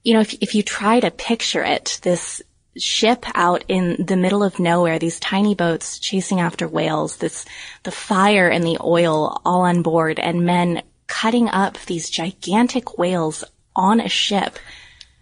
you 0.02 0.14
know, 0.14 0.20
if, 0.20 0.34
if 0.40 0.54
you 0.54 0.62
try 0.62 1.00
to 1.00 1.10
picture 1.10 1.62
it, 1.62 2.00
this 2.02 2.42
ship 2.76 3.24
out 3.34 3.64
in 3.68 4.04
the 4.06 4.16
middle 4.16 4.42
of 4.42 4.58
nowhere, 4.58 4.98
these 4.98 5.20
tiny 5.20 5.54
boats 5.54 5.98
chasing 5.98 6.40
after 6.40 6.68
whales, 6.68 7.16
this, 7.16 7.44
the 7.82 7.90
fire 7.90 8.48
and 8.48 8.64
the 8.64 8.78
oil 8.82 9.40
all 9.44 9.62
on 9.62 9.82
board 9.82 10.18
and 10.18 10.46
men 10.46 10.82
cutting 11.06 11.48
up 11.48 11.76
these 11.86 12.08
gigantic 12.08 12.96
whales 12.96 13.44
on 13.74 14.00
a 14.00 14.08
ship. 14.08 14.58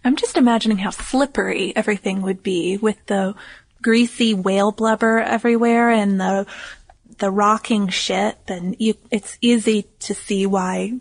I'm 0.05 0.17
just 0.17 0.37
imagining 0.37 0.79
how 0.79 0.91
slippery 0.91 1.75
everything 1.75 2.23
would 2.23 2.43
be 2.43 2.77
with 2.77 3.05
the 3.07 3.35
greasy 3.83 4.35
whale 4.35 4.73
blubber 4.73 5.19
everywhere 5.19 5.91
and 5.91 6.21
the 6.21 6.47
the 7.19 7.31
rocking 7.31 7.89
ship 7.89 8.39
and 8.47 8.77
you, 8.79 8.95
it's 9.11 9.39
easy 9.41 9.87
to 9.99 10.15
see 10.15 10.47
why 10.47 10.93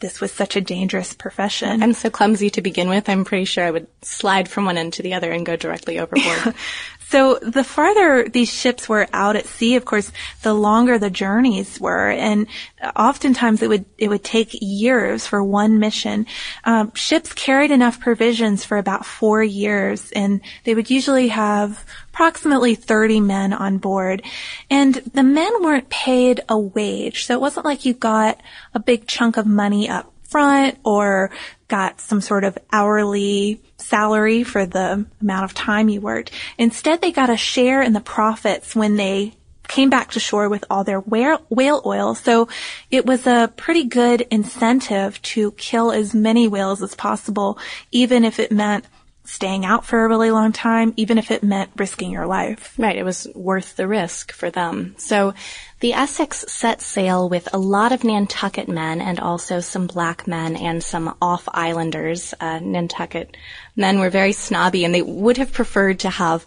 this 0.00 0.20
was 0.20 0.32
such 0.32 0.56
a 0.56 0.60
dangerous 0.60 1.14
profession. 1.14 1.82
I'm 1.82 1.92
so 1.92 2.10
clumsy 2.10 2.50
to 2.50 2.62
begin 2.62 2.88
with. 2.88 3.08
I'm 3.08 3.24
pretty 3.24 3.44
sure 3.44 3.64
I 3.64 3.70
would 3.70 3.86
slide 4.02 4.48
from 4.48 4.64
one 4.64 4.78
end 4.78 4.94
to 4.94 5.02
the 5.02 5.14
other 5.14 5.30
and 5.30 5.46
go 5.46 5.56
directly 5.56 5.98
overboard. 5.98 6.54
So 7.10 7.40
the 7.42 7.64
farther 7.64 8.28
these 8.28 8.52
ships 8.52 8.88
were 8.88 9.08
out 9.12 9.34
at 9.34 9.46
sea, 9.46 9.74
of 9.74 9.84
course, 9.84 10.12
the 10.42 10.54
longer 10.54 10.96
the 10.96 11.10
journeys 11.10 11.80
were, 11.80 12.08
and 12.08 12.46
oftentimes 12.94 13.62
it 13.62 13.68
would 13.68 13.84
it 13.98 14.06
would 14.06 14.22
take 14.22 14.50
years 14.60 15.26
for 15.26 15.42
one 15.42 15.80
mission. 15.80 16.26
Um, 16.62 16.94
ships 16.94 17.32
carried 17.32 17.72
enough 17.72 17.98
provisions 17.98 18.64
for 18.64 18.78
about 18.78 19.04
four 19.04 19.42
years, 19.42 20.12
and 20.12 20.40
they 20.62 20.76
would 20.76 20.88
usually 20.88 21.28
have 21.28 21.84
approximately 22.12 22.76
30 22.76 23.18
men 23.18 23.52
on 23.52 23.78
board. 23.78 24.22
And 24.70 24.94
the 24.94 25.24
men 25.24 25.64
weren't 25.64 25.90
paid 25.90 26.42
a 26.48 26.56
wage, 26.56 27.26
so 27.26 27.34
it 27.34 27.40
wasn't 27.40 27.66
like 27.66 27.84
you 27.84 27.92
got 27.92 28.40
a 28.72 28.78
big 28.78 29.08
chunk 29.08 29.36
of 29.36 29.46
money 29.46 29.88
up 29.88 30.12
front 30.22 30.78
or 30.84 31.32
got 31.70 32.00
some 32.00 32.20
sort 32.20 32.44
of 32.44 32.58
hourly 32.70 33.62
salary 33.78 34.42
for 34.42 34.66
the 34.66 35.06
amount 35.22 35.44
of 35.44 35.54
time 35.54 35.88
you 35.88 36.02
worked. 36.02 36.30
Instead, 36.58 37.00
they 37.00 37.12
got 37.12 37.30
a 37.30 37.36
share 37.36 37.80
in 37.80 37.94
the 37.94 38.00
profits 38.00 38.76
when 38.76 38.96
they 38.96 39.32
came 39.68 39.88
back 39.88 40.10
to 40.10 40.20
shore 40.20 40.48
with 40.48 40.64
all 40.68 40.82
their 40.82 41.00
whale, 41.00 41.40
oil. 41.86 42.14
So 42.14 42.48
it 42.90 43.06
was 43.06 43.26
a 43.26 43.52
pretty 43.56 43.84
good 43.84 44.22
incentive 44.30 45.22
to 45.22 45.52
kill 45.52 45.92
as 45.92 46.12
many 46.12 46.48
whales 46.48 46.82
as 46.82 46.94
possible, 46.96 47.56
even 47.92 48.24
if 48.24 48.40
it 48.40 48.50
meant 48.50 48.84
staying 49.30 49.64
out 49.64 49.86
for 49.86 50.04
a 50.04 50.08
really 50.08 50.32
long 50.32 50.50
time, 50.52 50.92
even 50.96 51.16
if 51.16 51.30
it 51.30 51.44
meant 51.44 51.70
risking 51.76 52.10
your 52.10 52.26
life. 52.26 52.74
Right, 52.76 52.96
it 52.96 53.04
was 53.04 53.28
worth 53.34 53.76
the 53.76 53.86
risk 53.86 54.32
for 54.32 54.50
them. 54.50 54.96
So 54.98 55.34
the 55.78 55.92
Essex 55.92 56.44
set 56.48 56.82
sail 56.82 57.28
with 57.28 57.48
a 57.52 57.58
lot 57.58 57.92
of 57.92 58.02
Nantucket 58.02 58.68
men 58.68 59.00
and 59.00 59.20
also 59.20 59.60
some 59.60 59.86
black 59.86 60.26
men 60.26 60.56
and 60.56 60.82
some 60.82 61.14
off 61.22 61.48
islanders. 61.52 62.34
Uh, 62.40 62.58
Nantucket 62.58 63.36
men 63.76 64.00
were 64.00 64.10
very 64.10 64.32
snobby 64.32 64.84
and 64.84 64.92
they 64.92 65.02
would 65.02 65.36
have 65.36 65.52
preferred 65.52 66.00
to 66.00 66.10
have 66.10 66.44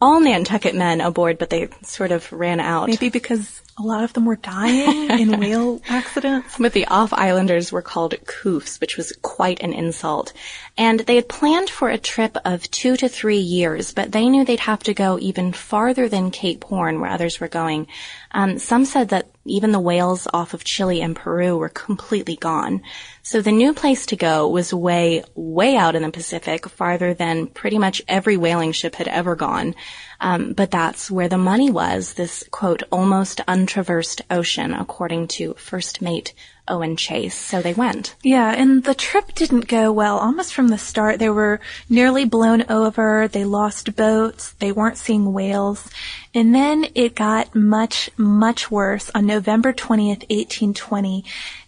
all 0.00 0.20
Nantucket 0.20 0.74
men 0.74 1.00
aboard, 1.00 1.36
but 1.36 1.50
they 1.50 1.68
sort 1.82 2.12
of 2.12 2.32
ran 2.32 2.60
out. 2.60 2.88
Maybe 2.88 3.10
because 3.10 3.60
a 3.80 3.86
lot 3.86 4.04
of 4.04 4.12
them 4.12 4.26
were 4.26 4.36
dying 4.36 5.10
in 5.10 5.40
whale 5.40 5.80
accidents. 5.88 6.56
But 6.58 6.74
the 6.74 6.86
off 6.86 7.12
islanders 7.12 7.72
were 7.72 7.82
called 7.82 8.14
coofs, 8.26 8.78
which 8.80 8.96
was 8.96 9.12
quite 9.22 9.60
an 9.60 9.72
insult. 9.72 10.32
And 10.76 11.00
they 11.00 11.16
had 11.16 11.28
planned 11.28 11.70
for 11.70 11.88
a 11.88 11.98
trip 11.98 12.36
of 12.44 12.70
two 12.70 12.96
to 12.98 13.08
three 13.08 13.38
years, 13.38 13.92
but 13.92 14.12
they 14.12 14.28
knew 14.28 14.44
they'd 14.44 14.60
have 14.60 14.82
to 14.84 14.94
go 14.94 15.18
even 15.18 15.52
farther 15.52 16.08
than 16.08 16.30
Cape 16.30 16.64
Horn, 16.64 17.00
where 17.00 17.10
others 17.10 17.40
were 17.40 17.48
going. 17.48 17.86
Um, 18.32 18.58
some 18.58 18.84
said 18.84 19.08
that 19.08 19.30
even 19.50 19.72
the 19.72 19.80
whales 19.80 20.26
off 20.32 20.54
of 20.54 20.64
Chile 20.64 21.02
and 21.02 21.14
Peru 21.16 21.56
were 21.56 21.68
completely 21.68 22.36
gone. 22.36 22.82
So 23.22 23.42
the 23.42 23.52
new 23.52 23.74
place 23.74 24.06
to 24.06 24.16
go 24.16 24.48
was 24.48 24.72
way, 24.72 25.24
way 25.34 25.76
out 25.76 25.94
in 25.94 26.02
the 26.02 26.10
Pacific, 26.10 26.68
farther 26.68 27.12
than 27.14 27.46
pretty 27.46 27.78
much 27.78 28.02
every 28.08 28.36
whaling 28.36 28.72
ship 28.72 28.94
had 28.94 29.08
ever 29.08 29.36
gone. 29.36 29.74
Um, 30.20 30.52
but 30.52 30.70
that's 30.70 31.10
where 31.10 31.28
the 31.28 31.38
money 31.38 31.70
was, 31.70 32.14
this 32.14 32.44
quote, 32.50 32.82
almost 32.90 33.40
untraversed 33.46 34.22
ocean, 34.30 34.72
according 34.72 35.28
to 35.28 35.54
first 35.54 36.00
mate 36.00 36.32
Owen 36.70 36.96
Chase. 36.96 37.34
So 37.34 37.60
they 37.60 37.74
went. 37.74 38.14
Yeah, 38.22 38.52
and 38.52 38.84
the 38.84 38.94
trip 38.94 39.34
didn't 39.34 39.68
go 39.68 39.92
well 39.92 40.18
almost 40.18 40.54
from 40.54 40.68
the 40.68 40.78
start. 40.78 41.18
They 41.18 41.30
were 41.30 41.60
nearly 41.88 42.24
blown 42.24 42.64
over. 42.70 43.28
They 43.28 43.44
lost 43.44 43.96
boats. 43.96 44.52
They 44.52 44.72
weren't 44.72 44.98
seeing 44.98 45.32
whales. 45.32 45.90
And 46.34 46.54
then 46.54 46.86
it 46.94 47.14
got 47.14 47.54
much, 47.54 48.10
much 48.16 48.70
worse 48.70 49.10
on 49.14 49.26
November 49.26 49.72
20th, 49.72 50.28
1820. 50.30 51.24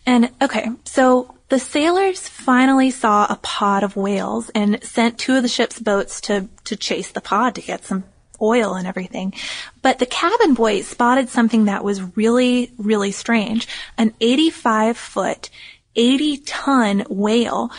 And 0.06 0.30
okay, 0.40 0.68
so 0.84 1.34
the 1.48 1.58
sailors 1.58 2.28
finally 2.28 2.90
saw 2.90 3.26
a 3.28 3.38
pod 3.42 3.82
of 3.82 3.96
whales 3.96 4.50
and 4.54 4.82
sent 4.82 5.18
two 5.18 5.36
of 5.36 5.42
the 5.42 5.48
ship's 5.48 5.78
boats 5.78 6.20
to, 6.22 6.48
to 6.64 6.76
chase 6.76 7.10
the 7.10 7.20
pod 7.20 7.54
to 7.56 7.60
get 7.60 7.84
some 7.84 8.04
oil 8.42 8.74
and 8.74 8.86
everything. 8.86 9.32
But 9.80 9.98
the 9.98 10.06
cabin 10.06 10.54
boy 10.54 10.82
spotted 10.82 11.28
something 11.28 11.66
that 11.66 11.84
was 11.84 12.16
really, 12.16 12.72
really 12.76 13.12
strange. 13.12 13.68
An 13.96 14.12
85 14.20 14.96
foot, 14.96 15.50
80 15.94 16.36
ton 16.38 17.04
whale 17.08 17.70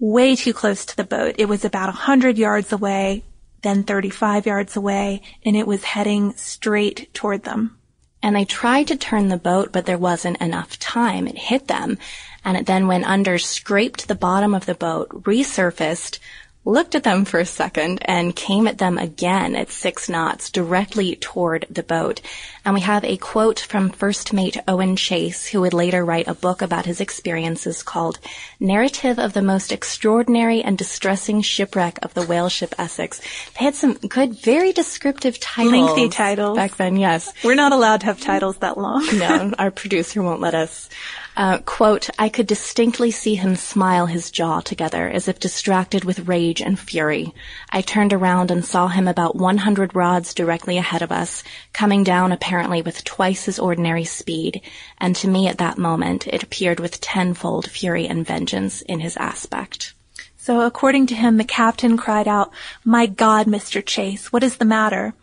way 0.00 0.34
too 0.36 0.52
close 0.52 0.84
to 0.86 0.96
the 0.96 1.04
boat. 1.04 1.36
It 1.38 1.48
was 1.48 1.64
about 1.64 1.86
100 1.86 2.36
yards 2.36 2.72
away, 2.72 3.22
then 3.62 3.84
35 3.84 4.44
yards 4.44 4.76
away, 4.76 5.22
and 5.44 5.56
it 5.56 5.66
was 5.66 5.84
heading 5.84 6.34
straight 6.36 7.14
toward 7.14 7.44
them. 7.44 7.78
and 8.24 8.34
they 8.34 8.44
tried 8.46 8.88
to 8.88 8.96
turn 8.96 9.28
the 9.28 9.36
boat, 9.36 9.70
but 9.70 9.84
there 9.84 9.98
wasn't 9.98 10.40
enough 10.40 10.78
time. 10.78 11.28
It 11.28 11.36
hit 11.36 11.68
them, 11.68 11.98
and 12.42 12.56
it 12.56 12.64
then 12.64 12.86
went 12.86 13.04
under, 13.04 13.36
scraped 13.36 14.08
the 14.08 14.14
bottom 14.14 14.54
of 14.54 14.64
the 14.64 14.74
boat, 14.74 15.10
resurfaced, 15.24 16.18
looked 16.64 16.94
at 16.94 17.02
them 17.02 17.24
for 17.24 17.40
a 17.40 17.46
second 17.46 17.98
and 18.06 18.34
came 18.34 18.66
at 18.66 18.78
them 18.78 18.98
again 18.98 19.54
at 19.54 19.70
six 19.70 20.08
knots 20.08 20.50
directly 20.50 21.16
toward 21.16 21.66
the 21.70 21.82
boat. 21.82 22.20
And 22.64 22.74
we 22.74 22.80
have 22.80 23.04
a 23.04 23.18
quote 23.18 23.60
from 23.60 23.90
first 23.90 24.32
mate 24.32 24.56
Owen 24.66 24.96
Chase, 24.96 25.46
who 25.46 25.60
would 25.60 25.74
later 25.74 26.04
write 26.04 26.28
a 26.28 26.34
book 26.34 26.62
about 26.62 26.86
his 26.86 27.00
experiences 27.00 27.82
called 27.82 28.18
Narrative 28.58 29.18
of 29.18 29.34
the 29.34 29.42
Most 29.42 29.72
Extraordinary 29.72 30.62
and 30.62 30.78
Distressing 30.78 31.42
Shipwreck 31.42 31.98
of 32.02 32.14
the 32.14 32.24
Whale 32.24 32.48
Ship 32.48 32.74
Essex. 32.78 33.20
They 33.58 33.64
had 33.64 33.74
some 33.74 33.94
good, 33.94 34.34
very 34.34 34.72
descriptive 34.72 35.38
titles. 35.40 35.72
Lengthy 35.72 36.08
titles. 36.08 36.56
Back 36.56 36.76
then, 36.76 36.96
yes. 36.96 37.32
We're 37.44 37.54
not 37.54 37.72
allowed 37.72 38.00
to 38.00 38.06
have 38.06 38.20
titles 38.20 38.56
that 38.58 38.78
long. 38.78 39.06
no, 39.18 39.52
our 39.58 39.70
producer 39.70 40.22
won't 40.22 40.40
let 40.40 40.54
us. 40.54 40.88
Uh, 41.36 41.58
quote, 41.58 42.08
I 42.16 42.28
could 42.28 42.46
distinctly 42.46 43.10
see 43.10 43.34
him 43.34 43.56
smile 43.56 44.06
his 44.06 44.30
jaw 44.30 44.60
together 44.60 45.08
as 45.08 45.26
if 45.26 45.40
distracted 45.40 46.04
with 46.04 46.28
rage 46.28 46.62
and 46.62 46.78
fury. 46.78 47.34
I 47.70 47.80
turned 47.80 48.12
around 48.12 48.52
and 48.52 48.64
saw 48.64 48.86
him 48.86 49.08
about 49.08 49.34
100 49.34 49.96
rods 49.96 50.32
directly 50.32 50.78
ahead 50.78 51.02
of 51.02 51.10
us, 51.10 51.42
coming 51.72 52.04
down 52.04 52.30
apparently 52.30 52.82
with 52.82 53.02
twice 53.02 53.46
his 53.46 53.58
ordinary 53.58 54.04
speed, 54.04 54.60
and 54.98 55.16
to 55.16 55.28
me 55.28 55.48
at 55.48 55.58
that 55.58 55.76
moment 55.76 56.28
it 56.28 56.44
appeared 56.44 56.78
with 56.78 57.00
tenfold 57.00 57.68
fury 57.68 58.06
and 58.06 58.24
vengeance 58.24 58.82
in 58.82 59.00
his 59.00 59.16
aspect. 59.16 59.92
So 60.36 60.60
according 60.60 61.06
to 61.06 61.16
him, 61.16 61.36
the 61.36 61.44
captain 61.44 61.96
cried 61.96 62.28
out, 62.28 62.52
My 62.84 63.06
God, 63.06 63.46
Mr. 63.46 63.84
Chase, 63.84 64.32
what 64.32 64.44
is 64.44 64.58
the 64.58 64.64
matter? 64.64 65.14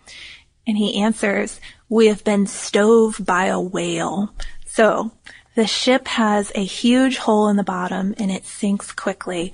And 0.68 0.77
he 0.77 1.01
answers, 1.01 1.62
We 1.88 2.08
have 2.08 2.25
been 2.25 2.48
stove 2.48 3.22
by 3.24 3.46
a 3.46 3.62
whale. 3.62 4.34
So, 4.65 5.12
the 5.55 5.67
ship 5.67 6.08
has 6.08 6.51
a 6.55 6.63
huge 6.63 7.17
hole 7.17 7.48
in 7.50 7.58
the 7.58 7.63
bottom 7.63 8.13
and 8.17 8.31
it 8.31 8.46
sinks 8.46 8.91
quickly. 8.91 9.53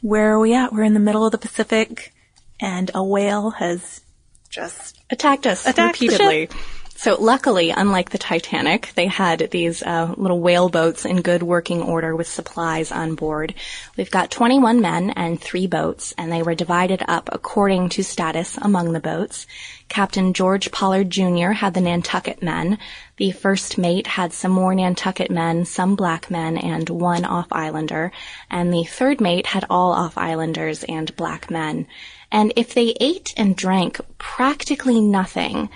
Where 0.00 0.32
are 0.32 0.38
we 0.38 0.54
at? 0.54 0.72
We're 0.72 0.84
in 0.84 0.94
the 0.94 1.00
middle 1.00 1.26
of 1.26 1.32
the 1.32 1.38
Pacific 1.38 2.12
and 2.60 2.90
a 2.94 3.02
whale 3.02 3.50
has 3.50 4.00
just 4.48 5.00
attacked 5.10 5.46
us 5.46 5.66
attacked 5.66 6.00
repeatedly. 6.00 6.48
So 6.96 7.20
luckily, 7.20 7.70
unlike 7.70 8.10
the 8.10 8.18
Titanic, 8.18 8.92
they 8.94 9.06
had 9.06 9.50
these 9.50 9.82
uh, 9.82 10.14
little 10.16 10.40
whale 10.40 10.68
boats 10.68 11.04
in 11.04 11.22
good 11.22 11.42
working 11.42 11.82
order 11.82 12.14
with 12.14 12.28
supplies 12.28 12.92
on 12.92 13.16
board. 13.16 13.52
We've 13.96 14.10
got 14.10 14.30
21 14.30 14.80
men 14.80 15.10
and 15.10 15.38
three 15.38 15.66
boats, 15.66 16.14
and 16.16 16.32
they 16.32 16.42
were 16.42 16.54
divided 16.54 17.02
up 17.06 17.28
according 17.32 17.90
to 17.90 18.04
status 18.04 18.56
among 18.62 18.92
the 18.92 19.00
boats. 19.00 19.46
Captain 19.88 20.32
George 20.32 20.70
Pollard 20.70 21.10
Jr. 21.10 21.50
had 21.50 21.74
the 21.74 21.80
Nantucket 21.80 22.42
men. 22.42 22.78
The 23.16 23.32
first 23.32 23.76
mate 23.76 24.06
had 24.06 24.32
some 24.32 24.52
more 24.52 24.74
Nantucket 24.74 25.30
men, 25.30 25.64
some 25.64 25.96
black 25.96 26.30
men, 26.30 26.56
and 26.56 26.88
one 26.88 27.24
off-islander. 27.24 28.12
And 28.50 28.72
the 28.72 28.84
third 28.84 29.20
mate 29.20 29.46
had 29.46 29.66
all 29.68 29.92
off-islanders 29.92 30.84
and 30.84 31.14
black 31.16 31.50
men. 31.50 31.86
And 32.30 32.52
if 32.56 32.72
they 32.72 32.94
ate 33.00 33.34
and 33.36 33.54
drank 33.56 34.00
practically 34.16 35.00
nothing, 35.00 35.68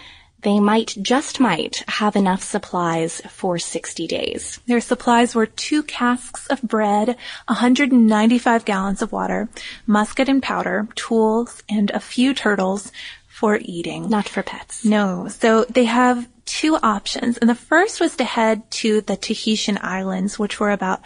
they 0.42 0.60
might, 0.60 0.96
just 1.02 1.40
might, 1.40 1.82
have 1.88 2.14
enough 2.14 2.42
supplies 2.42 3.20
for 3.28 3.58
60 3.58 4.06
days. 4.06 4.60
Their 4.66 4.80
supplies 4.80 5.34
were 5.34 5.46
two 5.46 5.82
casks 5.82 6.46
of 6.46 6.62
bread, 6.62 7.16
195 7.46 8.64
gallons 8.64 9.02
of 9.02 9.12
water, 9.12 9.48
musket 9.86 10.28
and 10.28 10.42
powder, 10.42 10.88
tools, 10.94 11.62
and 11.68 11.90
a 11.90 12.00
few 12.00 12.34
turtles 12.34 12.92
for 13.28 13.58
eating. 13.62 14.08
Not 14.08 14.28
for 14.28 14.42
pets. 14.42 14.84
No. 14.84 15.28
So 15.28 15.64
they 15.64 15.84
have 15.84 16.28
two 16.44 16.76
options. 16.82 17.36
And 17.38 17.48
the 17.48 17.54
first 17.54 18.00
was 18.00 18.16
to 18.16 18.24
head 18.24 18.68
to 18.70 19.00
the 19.02 19.16
Tahitian 19.16 19.78
Islands, 19.80 20.38
which 20.38 20.58
were 20.58 20.70
about 20.70 21.02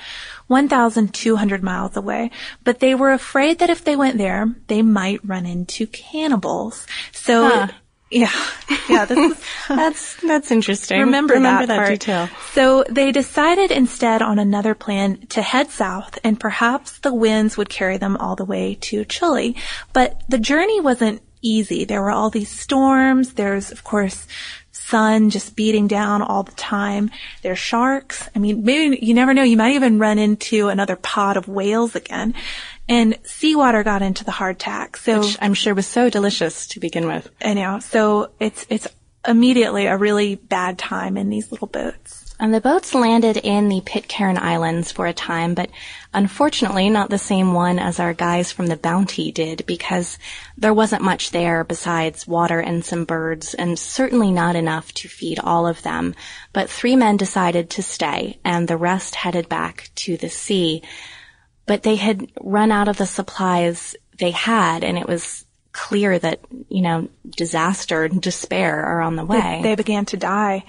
1,200 0.47 1.63
miles 1.63 1.97
away. 1.97 2.31
But 2.65 2.79
they 2.79 2.95
were 2.95 3.13
afraid 3.13 3.59
that 3.59 3.71
if 3.71 3.85
they 3.85 3.97
went 3.97 4.19
there, 4.19 4.55
they 4.69 4.83
might 4.83 5.21
run 5.27 5.45
into 5.45 5.87
cannibals. 5.87 6.87
So 7.13 7.49
Huh. 7.49 7.69
Yeah, 8.13 8.31
yeah, 8.89 9.05
this 9.05 9.19
is, 9.19 9.45
That's 9.69 10.21
that's 10.23 10.51
interesting. 10.51 11.01
Remember, 11.01 11.35
Remember 11.35 11.67
that, 11.67 11.79
that, 11.79 11.89
detail. 11.89 12.29
So 12.53 12.85
they 12.89 13.13
decided 13.13 13.71
instead 13.71 14.23
on 14.23 14.39
another 14.39 14.75
plan 14.75 15.27
to 15.29 15.43
head 15.43 15.71
south 15.71 16.19
and 16.23 16.39
perhaps 16.39 16.99
the 16.99 17.15
winds 17.15 17.57
would 17.57 17.69
carry 17.69 17.97
them 17.97 18.17
all 18.19 18.37
the 18.37 18.45
way 18.45 18.77
to 18.83 19.05
Chile. 19.05 19.57
But 19.93 20.23
the 20.29 20.39
journey 20.39 20.81
wasn't 20.81 21.23
easy. 21.43 21.85
There 21.85 22.01
were 22.01 22.11
all 22.11 22.31
these 22.31 22.49
storms. 22.49 23.35
There's, 23.35 23.73
of 23.73 23.83
course, 23.85 24.27
sun 24.71 25.31
just 25.31 25.57
beating 25.57 25.87
down 25.87 26.23
all 26.23 26.43
the 26.43 26.53
time. 26.53 27.11
There's 27.43 27.59
sharks. 27.59 28.29
I 28.35 28.39
mean, 28.39 28.65
maybe 28.65 29.05
you 29.05 29.15
never 29.15 29.35
know. 29.35 29.43
You 29.43 29.57
might 29.57 29.75
even 29.75 29.99
run 29.99 30.19
into 30.19 30.69
another 30.69 30.97
pod 30.97 31.37
of 31.37 31.49
whales 31.49 31.95
again. 31.97 32.35
And 32.93 33.19
seawater 33.25 33.83
got 33.83 34.03
into 34.03 34.23
the 34.23 34.33
hardtack. 34.33 34.99
So 34.99 35.21
Which 35.21 35.39
I'm 35.41 35.55
sure 35.55 35.75
was 35.75 35.87
so 35.87 36.11
delicious 36.11 36.67
to 36.69 36.81
begin 36.81 37.07
with. 37.07 37.27
I 37.41 37.55
know. 37.55 37.79
So 37.79 38.33
it's 38.39 38.67
it's 38.69 38.87
immediately 39.27 39.87
a 39.87 39.97
really 39.97 40.35
bad 40.35 40.79
time 40.79 41.17
in 41.17 41.31
these 41.31 41.51
little 41.51 41.69
boats. 41.69 42.35
And 42.39 42.53
the 42.53 42.61
boats 42.61 42.93
landed 42.93 43.39
in 43.39 43.71
the 43.71 43.81
Pitcairn 43.81 44.37
Islands 44.37 44.93
for 44.93 45.07
a 45.07 45.15
time, 45.15 45.55
but 45.55 45.71
unfortunately 46.13 46.91
not 46.91 47.09
the 47.09 47.17
same 47.17 47.55
one 47.55 47.79
as 47.79 47.99
our 47.99 48.13
guys 48.13 48.53
from 48.53 48.67
the 48.67 48.77
Bounty 48.77 49.33
did 49.33 49.65
because 49.65 50.19
there 50.59 50.75
wasn't 50.75 51.03
much 51.03 51.31
there 51.31 51.65
besides 51.65 52.27
water 52.27 52.61
and 52.61 52.85
some 52.85 53.05
birds 53.07 53.55
and 53.55 53.79
certainly 53.79 54.33
not 54.33 54.55
enough 54.55 54.93
to 54.95 55.09
feed 55.09 55.39
all 55.39 55.67
of 55.67 55.83
them. 55.83 56.15
But 56.53 56.69
three 56.69 56.97
men 56.97 57.17
decided 57.17 57.71
to 57.71 57.83
stay 57.83 58.39
and 58.45 58.69
the 58.69 58.77
rest 58.77 59.15
headed 59.15 59.49
back 59.49 59.91
to 59.95 60.19
the 60.19 60.29
sea. 60.29 60.83
But 61.67 61.83
they 61.83 61.97
had 61.97 62.31
run 62.41 62.73
out 62.73 62.89
of 62.89 62.99
the 62.99 63.07
supplies 63.07 63.97
they 64.19 64.33
had 64.33 64.85
and 64.85 64.99
it 64.99 65.09
was 65.09 65.45
clear 65.73 66.19
that, 66.19 66.41
you 66.69 66.83
know, 66.83 67.09
disaster 67.31 68.05
and 68.05 68.21
despair 68.21 68.85
are 68.85 69.01
on 69.01 69.17
the 69.17 69.25
way. 69.25 69.61
They, 69.63 69.71
they 69.71 69.75
began 69.75 70.05
to 70.07 70.17
die. 70.17 70.65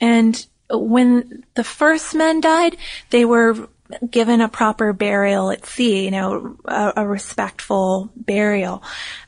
And 0.00 0.46
when 0.70 1.44
the 1.54 1.64
first 1.64 2.14
men 2.14 2.40
died, 2.40 2.76
they 3.10 3.24
were 3.24 3.68
given 4.10 4.40
a 4.40 4.48
proper 4.48 4.92
burial 4.92 5.50
at 5.50 5.66
sea, 5.66 6.04
you 6.04 6.10
know, 6.10 6.56
a, 6.64 6.94
a 6.96 7.06
respectful 7.06 8.10
burial. 8.16 8.82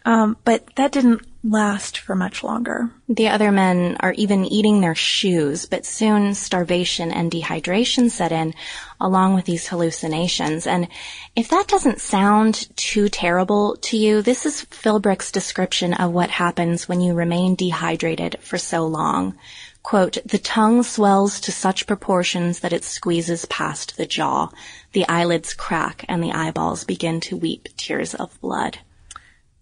Um, 0.04 0.36
but 0.44 0.66
that 0.76 0.92
didn't 0.92 1.22
last 1.50 1.98
for 1.98 2.14
much 2.14 2.44
longer. 2.44 2.90
The 3.08 3.28
other 3.28 3.50
men 3.50 3.96
are 4.00 4.12
even 4.12 4.44
eating 4.44 4.80
their 4.80 4.94
shoes, 4.94 5.66
but 5.66 5.86
soon 5.86 6.34
starvation 6.34 7.10
and 7.10 7.30
dehydration 7.30 8.10
set 8.10 8.32
in 8.32 8.54
along 9.00 9.34
with 9.34 9.44
these 9.44 9.66
hallucinations. 9.66 10.66
And 10.66 10.88
if 11.34 11.48
that 11.48 11.68
doesn't 11.68 12.00
sound 12.00 12.68
too 12.76 13.08
terrible 13.08 13.76
to 13.82 13.96
you, 13.96 14.22
this 14.22 14.44
is 14.44 14.64
Philbrick's 14.64 15.32
description 15.32 15.94
of 15.94 16.12
what 16.12 16.30
happens 16.30 16.88
when 16.88 17.00
you 17.00 17.14
remain 17.14 17.54
dehydrated 17.54 18.38
for 18.40 18.58
so 18.58 18.86
long. 18.86 19.36
Quote, 19.82 20.18
the 20.26 20.38
tongue 20.38 20.82
swells 20.82 21.40
to 21.40 21.52
such 21.52 21.86
proportions 21.86 22.60
that 22.60 22.72
it 22.74 22.84
squeezes 22.84 23.46
past 23.46 23.96
the 23.96 24.06
jaw. 24.06 24.50
The 24.92 25.08
eyelids 25.08 25.54
crack 25.54 26.04
and 26.08 26.22
the 26.22 26.32
eyeballs 26.32 26.84
begin 26.84 27.20
to 27.20 27.36
weep 27.36 27.68
tears 27.76 28.14
of 28.14 28.38
blood. 28.40 28.80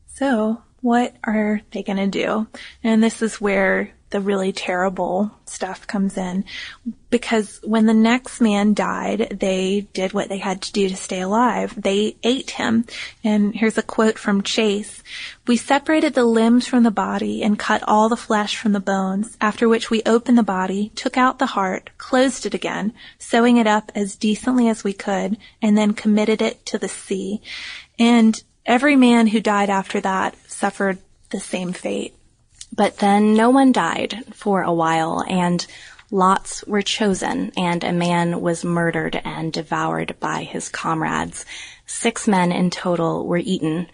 So 0.09 0.63
what 0.81 1.15
are 1.25 1.61
they 1.73 1.83
going 1.83 1.99
to 1.99 2.07
do? 2.07 2.47
And 2.83 3.03
this 3.03 3.23
is 3.23 3.41
where 3.41 3.93
the 4.11 4.21
really 4.21 4.53
terrible 4.53 5.33
stuff 5.47 5.87
comes 5.87 6.17
in 6.17 6.45
because 7.11 7.61
when 7.65 7.87
the 7.87 7.95
next 7.95 8.41
man 8.41 8.73
died, 8.73 9.37
they 9.41 9.89
did 9.93 10.13
what 10.13 10.29
they 10.29 10.39
had 10.39 10.63
to 10.63 10.73
do 10.73 10.89
to 10.89 10.97
stay 10.97 11.21
alive. 11.21 11.75
They 11.77 12.17
ate 12.23 12.51
him. 12.51 12.85
And 13.25 13.55
here's 13.55 13.79
a 13.79 13.83
quote 13.83 14.19
from 14.19 14.43
Chase. 14.43 15.03
We 15.47 15.57
separated 15.57 16.15
the 16.15 16.25
limbs 16.25 16.69
from 16.69 16.85
the 16.85 16.91
body 16.91 17.43
and 17.43 17.59
cut 17.59 17.83
all 17.87 18.09
the 18.09 18.17
flesh 18.17 18.57
from 18.57 18.73
the 18.73 18.81
bones, 18.81 19.37
after 19.41 19.69
which 19.69 19.91
we 19.91 20.03
opened 20.07 20.39
the 20.39 20.43
body, 20.43 20.93
took 20.95 21.17
out 21.17 21.39
the 21.39 21.47
heart, 21.47 21.91
closed 21.99 22.47
it 22.47 22.55
again, 22.55 22.93
sewing 23.19 23.57
it 23.57 23.67
up 23.67 23.91
as 23.95 24.15
decently 24.15 24.69
as 24.69 24.85
we 24.85 24.93
could, 24.93 25.37
and 25.61 25.77
then 25.77 25.95
committed 25.95 26.41
it 26.41 26.65
to 26.67 26.79
the 26.79 26.89
sea. 26.89 27.41
And 27.99 28.41
every 28.67 28.97
man 28.97 29.29
who 29.29 29.41
died 29.41 29.71
after 29.71 30.01
that 30.01 30.37
suffered 30.57 30.99
the 31.31 31.41
same 31.41 31.73
fate. 31.73 32.15
But 32.75 32.99
then 32.99 33.35
no 33.35 33.51
one 33.51 33.73
died 33.73 34.25
for 34.33 34.63
a 34.63 34.73
while 34.73 35.23
and 35.29 35.67
lots 36.11 36.65
were 36.65 36.83
chosen 36.83 37.53
and 37.57 37.85
a 37.85 37.93
man 37.93 38.41
was 38.41 38.65
murdered 38.65 39.21
and 39.25 39.53
devoured 39.53 40.17
by 40.19 40.45
his 40.45 40.69
comrades. 40.69 41.45
Six 41.87 42.27
men 42.27 42.53
in 42.53 42.71
total 42.71 43.27
were 43.27 43.37
eaten. 43.39 43.89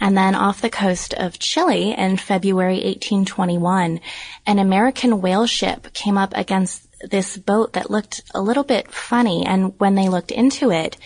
And 0.00 0.16
then 0.16 0.34
off 0.34 0.60
the 0.60 0.70
coast 0.70 1.14
of 1.14 1.38
Chile 1.38 1.94
in 1.96 2.16
February 2.16 2.76
1821, 2.76 4.00
an 4.46 4.58
American 4.58 5.20
whale 5.20 5.46
ship 5.46 5.92
came 5.94 6.18
up 6.18 6.32
against 6.36 6.86
this 7.00 7.36
boat 7.36 7.72
that 7.74 7.90
looked 7.90 8.22
a 8.34 8.42
little 8.42 8.64
bit 8.64 8.90
funny. 8.90 9.44
And 9.46 9.78
when 9.78 9.94
they 9.94 10.08
looked 10.08 10.32
into 10.32 10.70
it, 10.70 10.96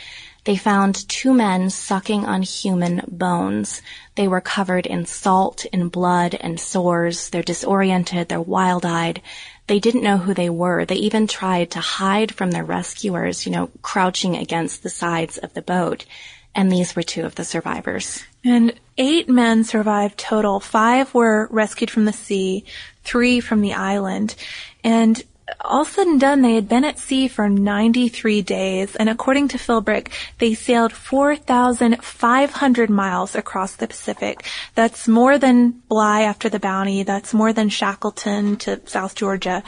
They 0.45 0.57
found 0.57 1.09
two 1.09 1.35
men 1.35 1.71
sucking 1.71 2.25
on 2.25 2.43
human 2.43 3.03
bones. 3.07 3.83
They 4.15 4.29
were 4.29 4.41
covered 4.41 4.87
in 4.87 5.05
salt, 5.05 5.65
in 5.67 5.89
blood, 5.89 6.35
and 6.41 6.59
sores. 6.59 7.29
They're 7.31 7.43
disoriented. 7.43 8.29
They're 8.29 8.41
wild-eyed. 8.41 9.21
They 9.67 9.79
didn't 9.79 10.03
know 10.03 10.17
who 10.17 10.33
they 10.33 10.49
were. 10.49 10.85
They 10.85 10.97
even 10.97 11.27
tried 11.27 11.71
to 11.73 11.81
hide 11.81 12.35
from 12.35 12.51
their 12.51 12.65
rescuers, 12.65 13.45
you 13.45 13.53
know, 13.53 13.71
crouching 13.83 14.37
against 14.37 14.83
the 14.83 14.91
sides 14.91 15.37
of 15.37 15.53
the 15.53 15.63
boat. 15.63 16.07
And 16.55 16.73
these 16.73 16.97
were 16.97 17.03
two 17.03 17.27
of 17.27 17.35
the 17.35 17.45
survivors. 17.45 18.25
And 18.43 18.73
eight 18.97 19.29
men 19.29 19.65
survived 19.65 20.19
total. 20.19 20.61
Five 20.61 21.13
were 21.13 21.47
rescued 21.51 21.91
from 21.91 22.07
the 22.07 22.13
sea, 22.13 22.65
three 23.05 23.41
from 23.41 23.61
the 23.61 23.75
island. 23.75 24.35
And 24.83 25.23
all 25.61 25.85
said 25.85 26.07
and 26.07 26.21
done, 26.21 26.43
they 26.43 26.55
had 26.55 26.69
been 26.69 26.85
at 26.85 26.99
sea 26.99 27.29
for 27.29 27.49
93 27.49 28.43
days, 28.43 28.97
and 28.97 29.09
according 29.09 29.49
to 29.49 29.59
Philbrick, 29.59 30.11
they 30.39 30.55
sailed 30.55 30.93
4,500 30.93 32.91
miles 32.91 33.35
across 33.35 33.77
the 33.77 33.89
Pacific. 33.89 34.45
That's 34.75 35.09
more 35.09 35.39
than 35.39 35.83
Bligh 35.89 36.23
after 36.23 36.49
the 36.49 36.61
Bounty. 36.61 37.03
That's 37.03 37.35
more 37.35 37.53
than 37.53 37.69
Shackleton 37.69 38.57
to 38.59 38.81
South 38.87 39.15
Georgia. 39.15 39.63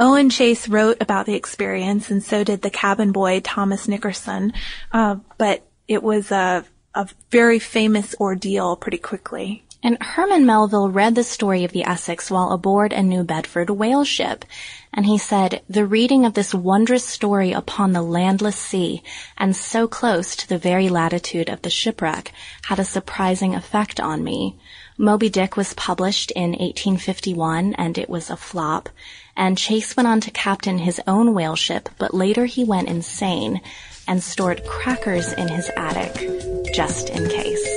Owen 0.00 0.30
Chase 0.30 0.68
wrote 0.68 0.98
about 1.00 1.26
the 1.26 1.34
experience, 1.34 2.10
and 2.10 2.22
so 2.22 2.42
did 2.42 2.62
the 2.62 2.70
cabin 2.70 3.12
boy 3.12 3.40
Thomas 3.40 3.86
Nickerson. 3.86 4.52
Uh, 4.92 5.16
but 5.38 5.62
it 5.86 6.02
was 6.02 6.30
a, 6.32 6.64
a 6.94 7.08
very 7.30 7.58
famous 7.58 8.14
ordeal 8.18 8.76
pretty 8.76 8.98
quickly. 8.98 9.63
And 9.84 10.02
Herman 10.02 10.46
Melville 10.46 10.88
read 10.88 11.14
the 11.14 11.22
story 11.22 11.62
of 11.62 11.72
the 11.72 11.84
Essex 11.84 12.30
while 12.30 12.52
aboard 12.52 12.94
a 12.94 13.02
New 13.02 13.22
Bedford 13.22 13.68
whale 13.68 14.02
ship. 14.02 14.46
And 14.94 15.04
he 15.04 15.18
said, 15.18 15.60
the 15.68 15.84
reading 15.84 16.24
of 16.24 16.32
this 16.32 16.54
wondrous 16.54 17.04
story 17.04 17.52
upon 17.52 17.92
the 17.92 18.00
landless 18.00 18.56
sea 18.56 19.02
and 19.36 19.54
so 19.54 19.86
close 19.86 20.36
to 20.36 20.48
the 20.48 20.56
very 20.56 20.88
latitude 20.88 21.50
of 21.50 21.60
the 21.60 21.68
shipwreck 21.68 22.32
had 22.62 22.78
a 22.78 22.84
surprising 22.84 23.54
effect 23.54 24.00
on 24.00 24.24
me. 24.24 24.56
Moby 24.96 25.28
Dick 25.28 25.54
was 25.54 25.74
published 25.74 26.30
in 26.30 26.52
1851 26.52 27.74
and 27.74 27.98
it 27.98 28.08
was 28.08 28.30
a 28.30 28.38
flop. 28.38 28.88
And 29.36 29.58
Chase 29.58 29.94
went 29.98 30.06
on 30.06 30.22
to 30.22 30.30
captain 30.30 30.78
his 30.78 30.98
own 31.06 31.34
whale 31.34 31.56
ship, 31.56 31.90
but 31.98 32.14
later 32.14 32.46
he 32.46 32.64
went 32.64 32.88
insane 32.88 33.60
and 34.08 34.22
stored 34.22 34.64
crackers 34.64 35.34
in 35.34 35.48
his 35.48 35.70
attic 35.76 36.72
just 36.72 37.10
in 37.10 37.28
case. 37.28 37.73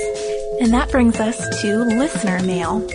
And 0.60 0.72
that 0.72 0.90
brings 0.90 1.20
us 1.20 1.36
to 1.62 1.78
listener 1.84 2.42
mail. 2.42 2.86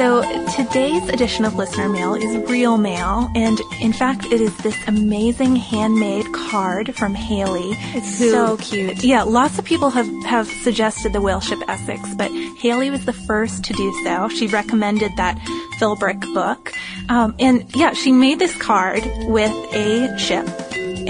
So 0.00 0.22
today's 0.56 1.06
edition 1.10 1.44
of 1.44 1.56
listener 1.56 1.88
mail 1.88 2.14
is 2.14 2.50
real 2.50 2.78
mail, 2.78 3.30
and 3.34 3.60
in 3.82 3.92
fact, 3.92 4.24
it 4.32 4.40
is 4.40 4.56
this 4.58 4.76
amazing 4.88 5.56
handmade 5.56 6.32
card 6.32 6.94
from 6.96 7.14
Haley. 7.14 7.76
It's 7.94 8.18
who, 8.18 8.30
so 8.30 8.56
cute. 8.56 9.04
Yeah, 9.04 9.24
lots 9.24 9.58
of 9.58 9.66
people 9.66 9.90
have 9.90 10.08
have 10.24 10.48
suggested 10.48 11.12
the 11.12 11.20
whale 11.20 11.40
ship 11.40 11.60
Essex, 11.68 12.14
but 12.14 12.30
Haley 12.56 12.90
was 12.90 13.04
the 13.04 13.12
first 13.12 13.62
to 13.64 13.74
do 13.74 13.92
so. 14.02 14.30
She 14.30 14.46
recommended 14.46 15.12
that 15.18 15.38
Philbrick 15.78 16.20
book, 16.32 16.72
um, 17.10 17.34
and 17.38 17.70
yeah, 17.76 17.92
she 17.92 18.10
made 18.10 18.38
this 18.38 18.56
card 18.56 19.02
with 19.28 19.52
a 19.74 20.18
ship 20.18 20.46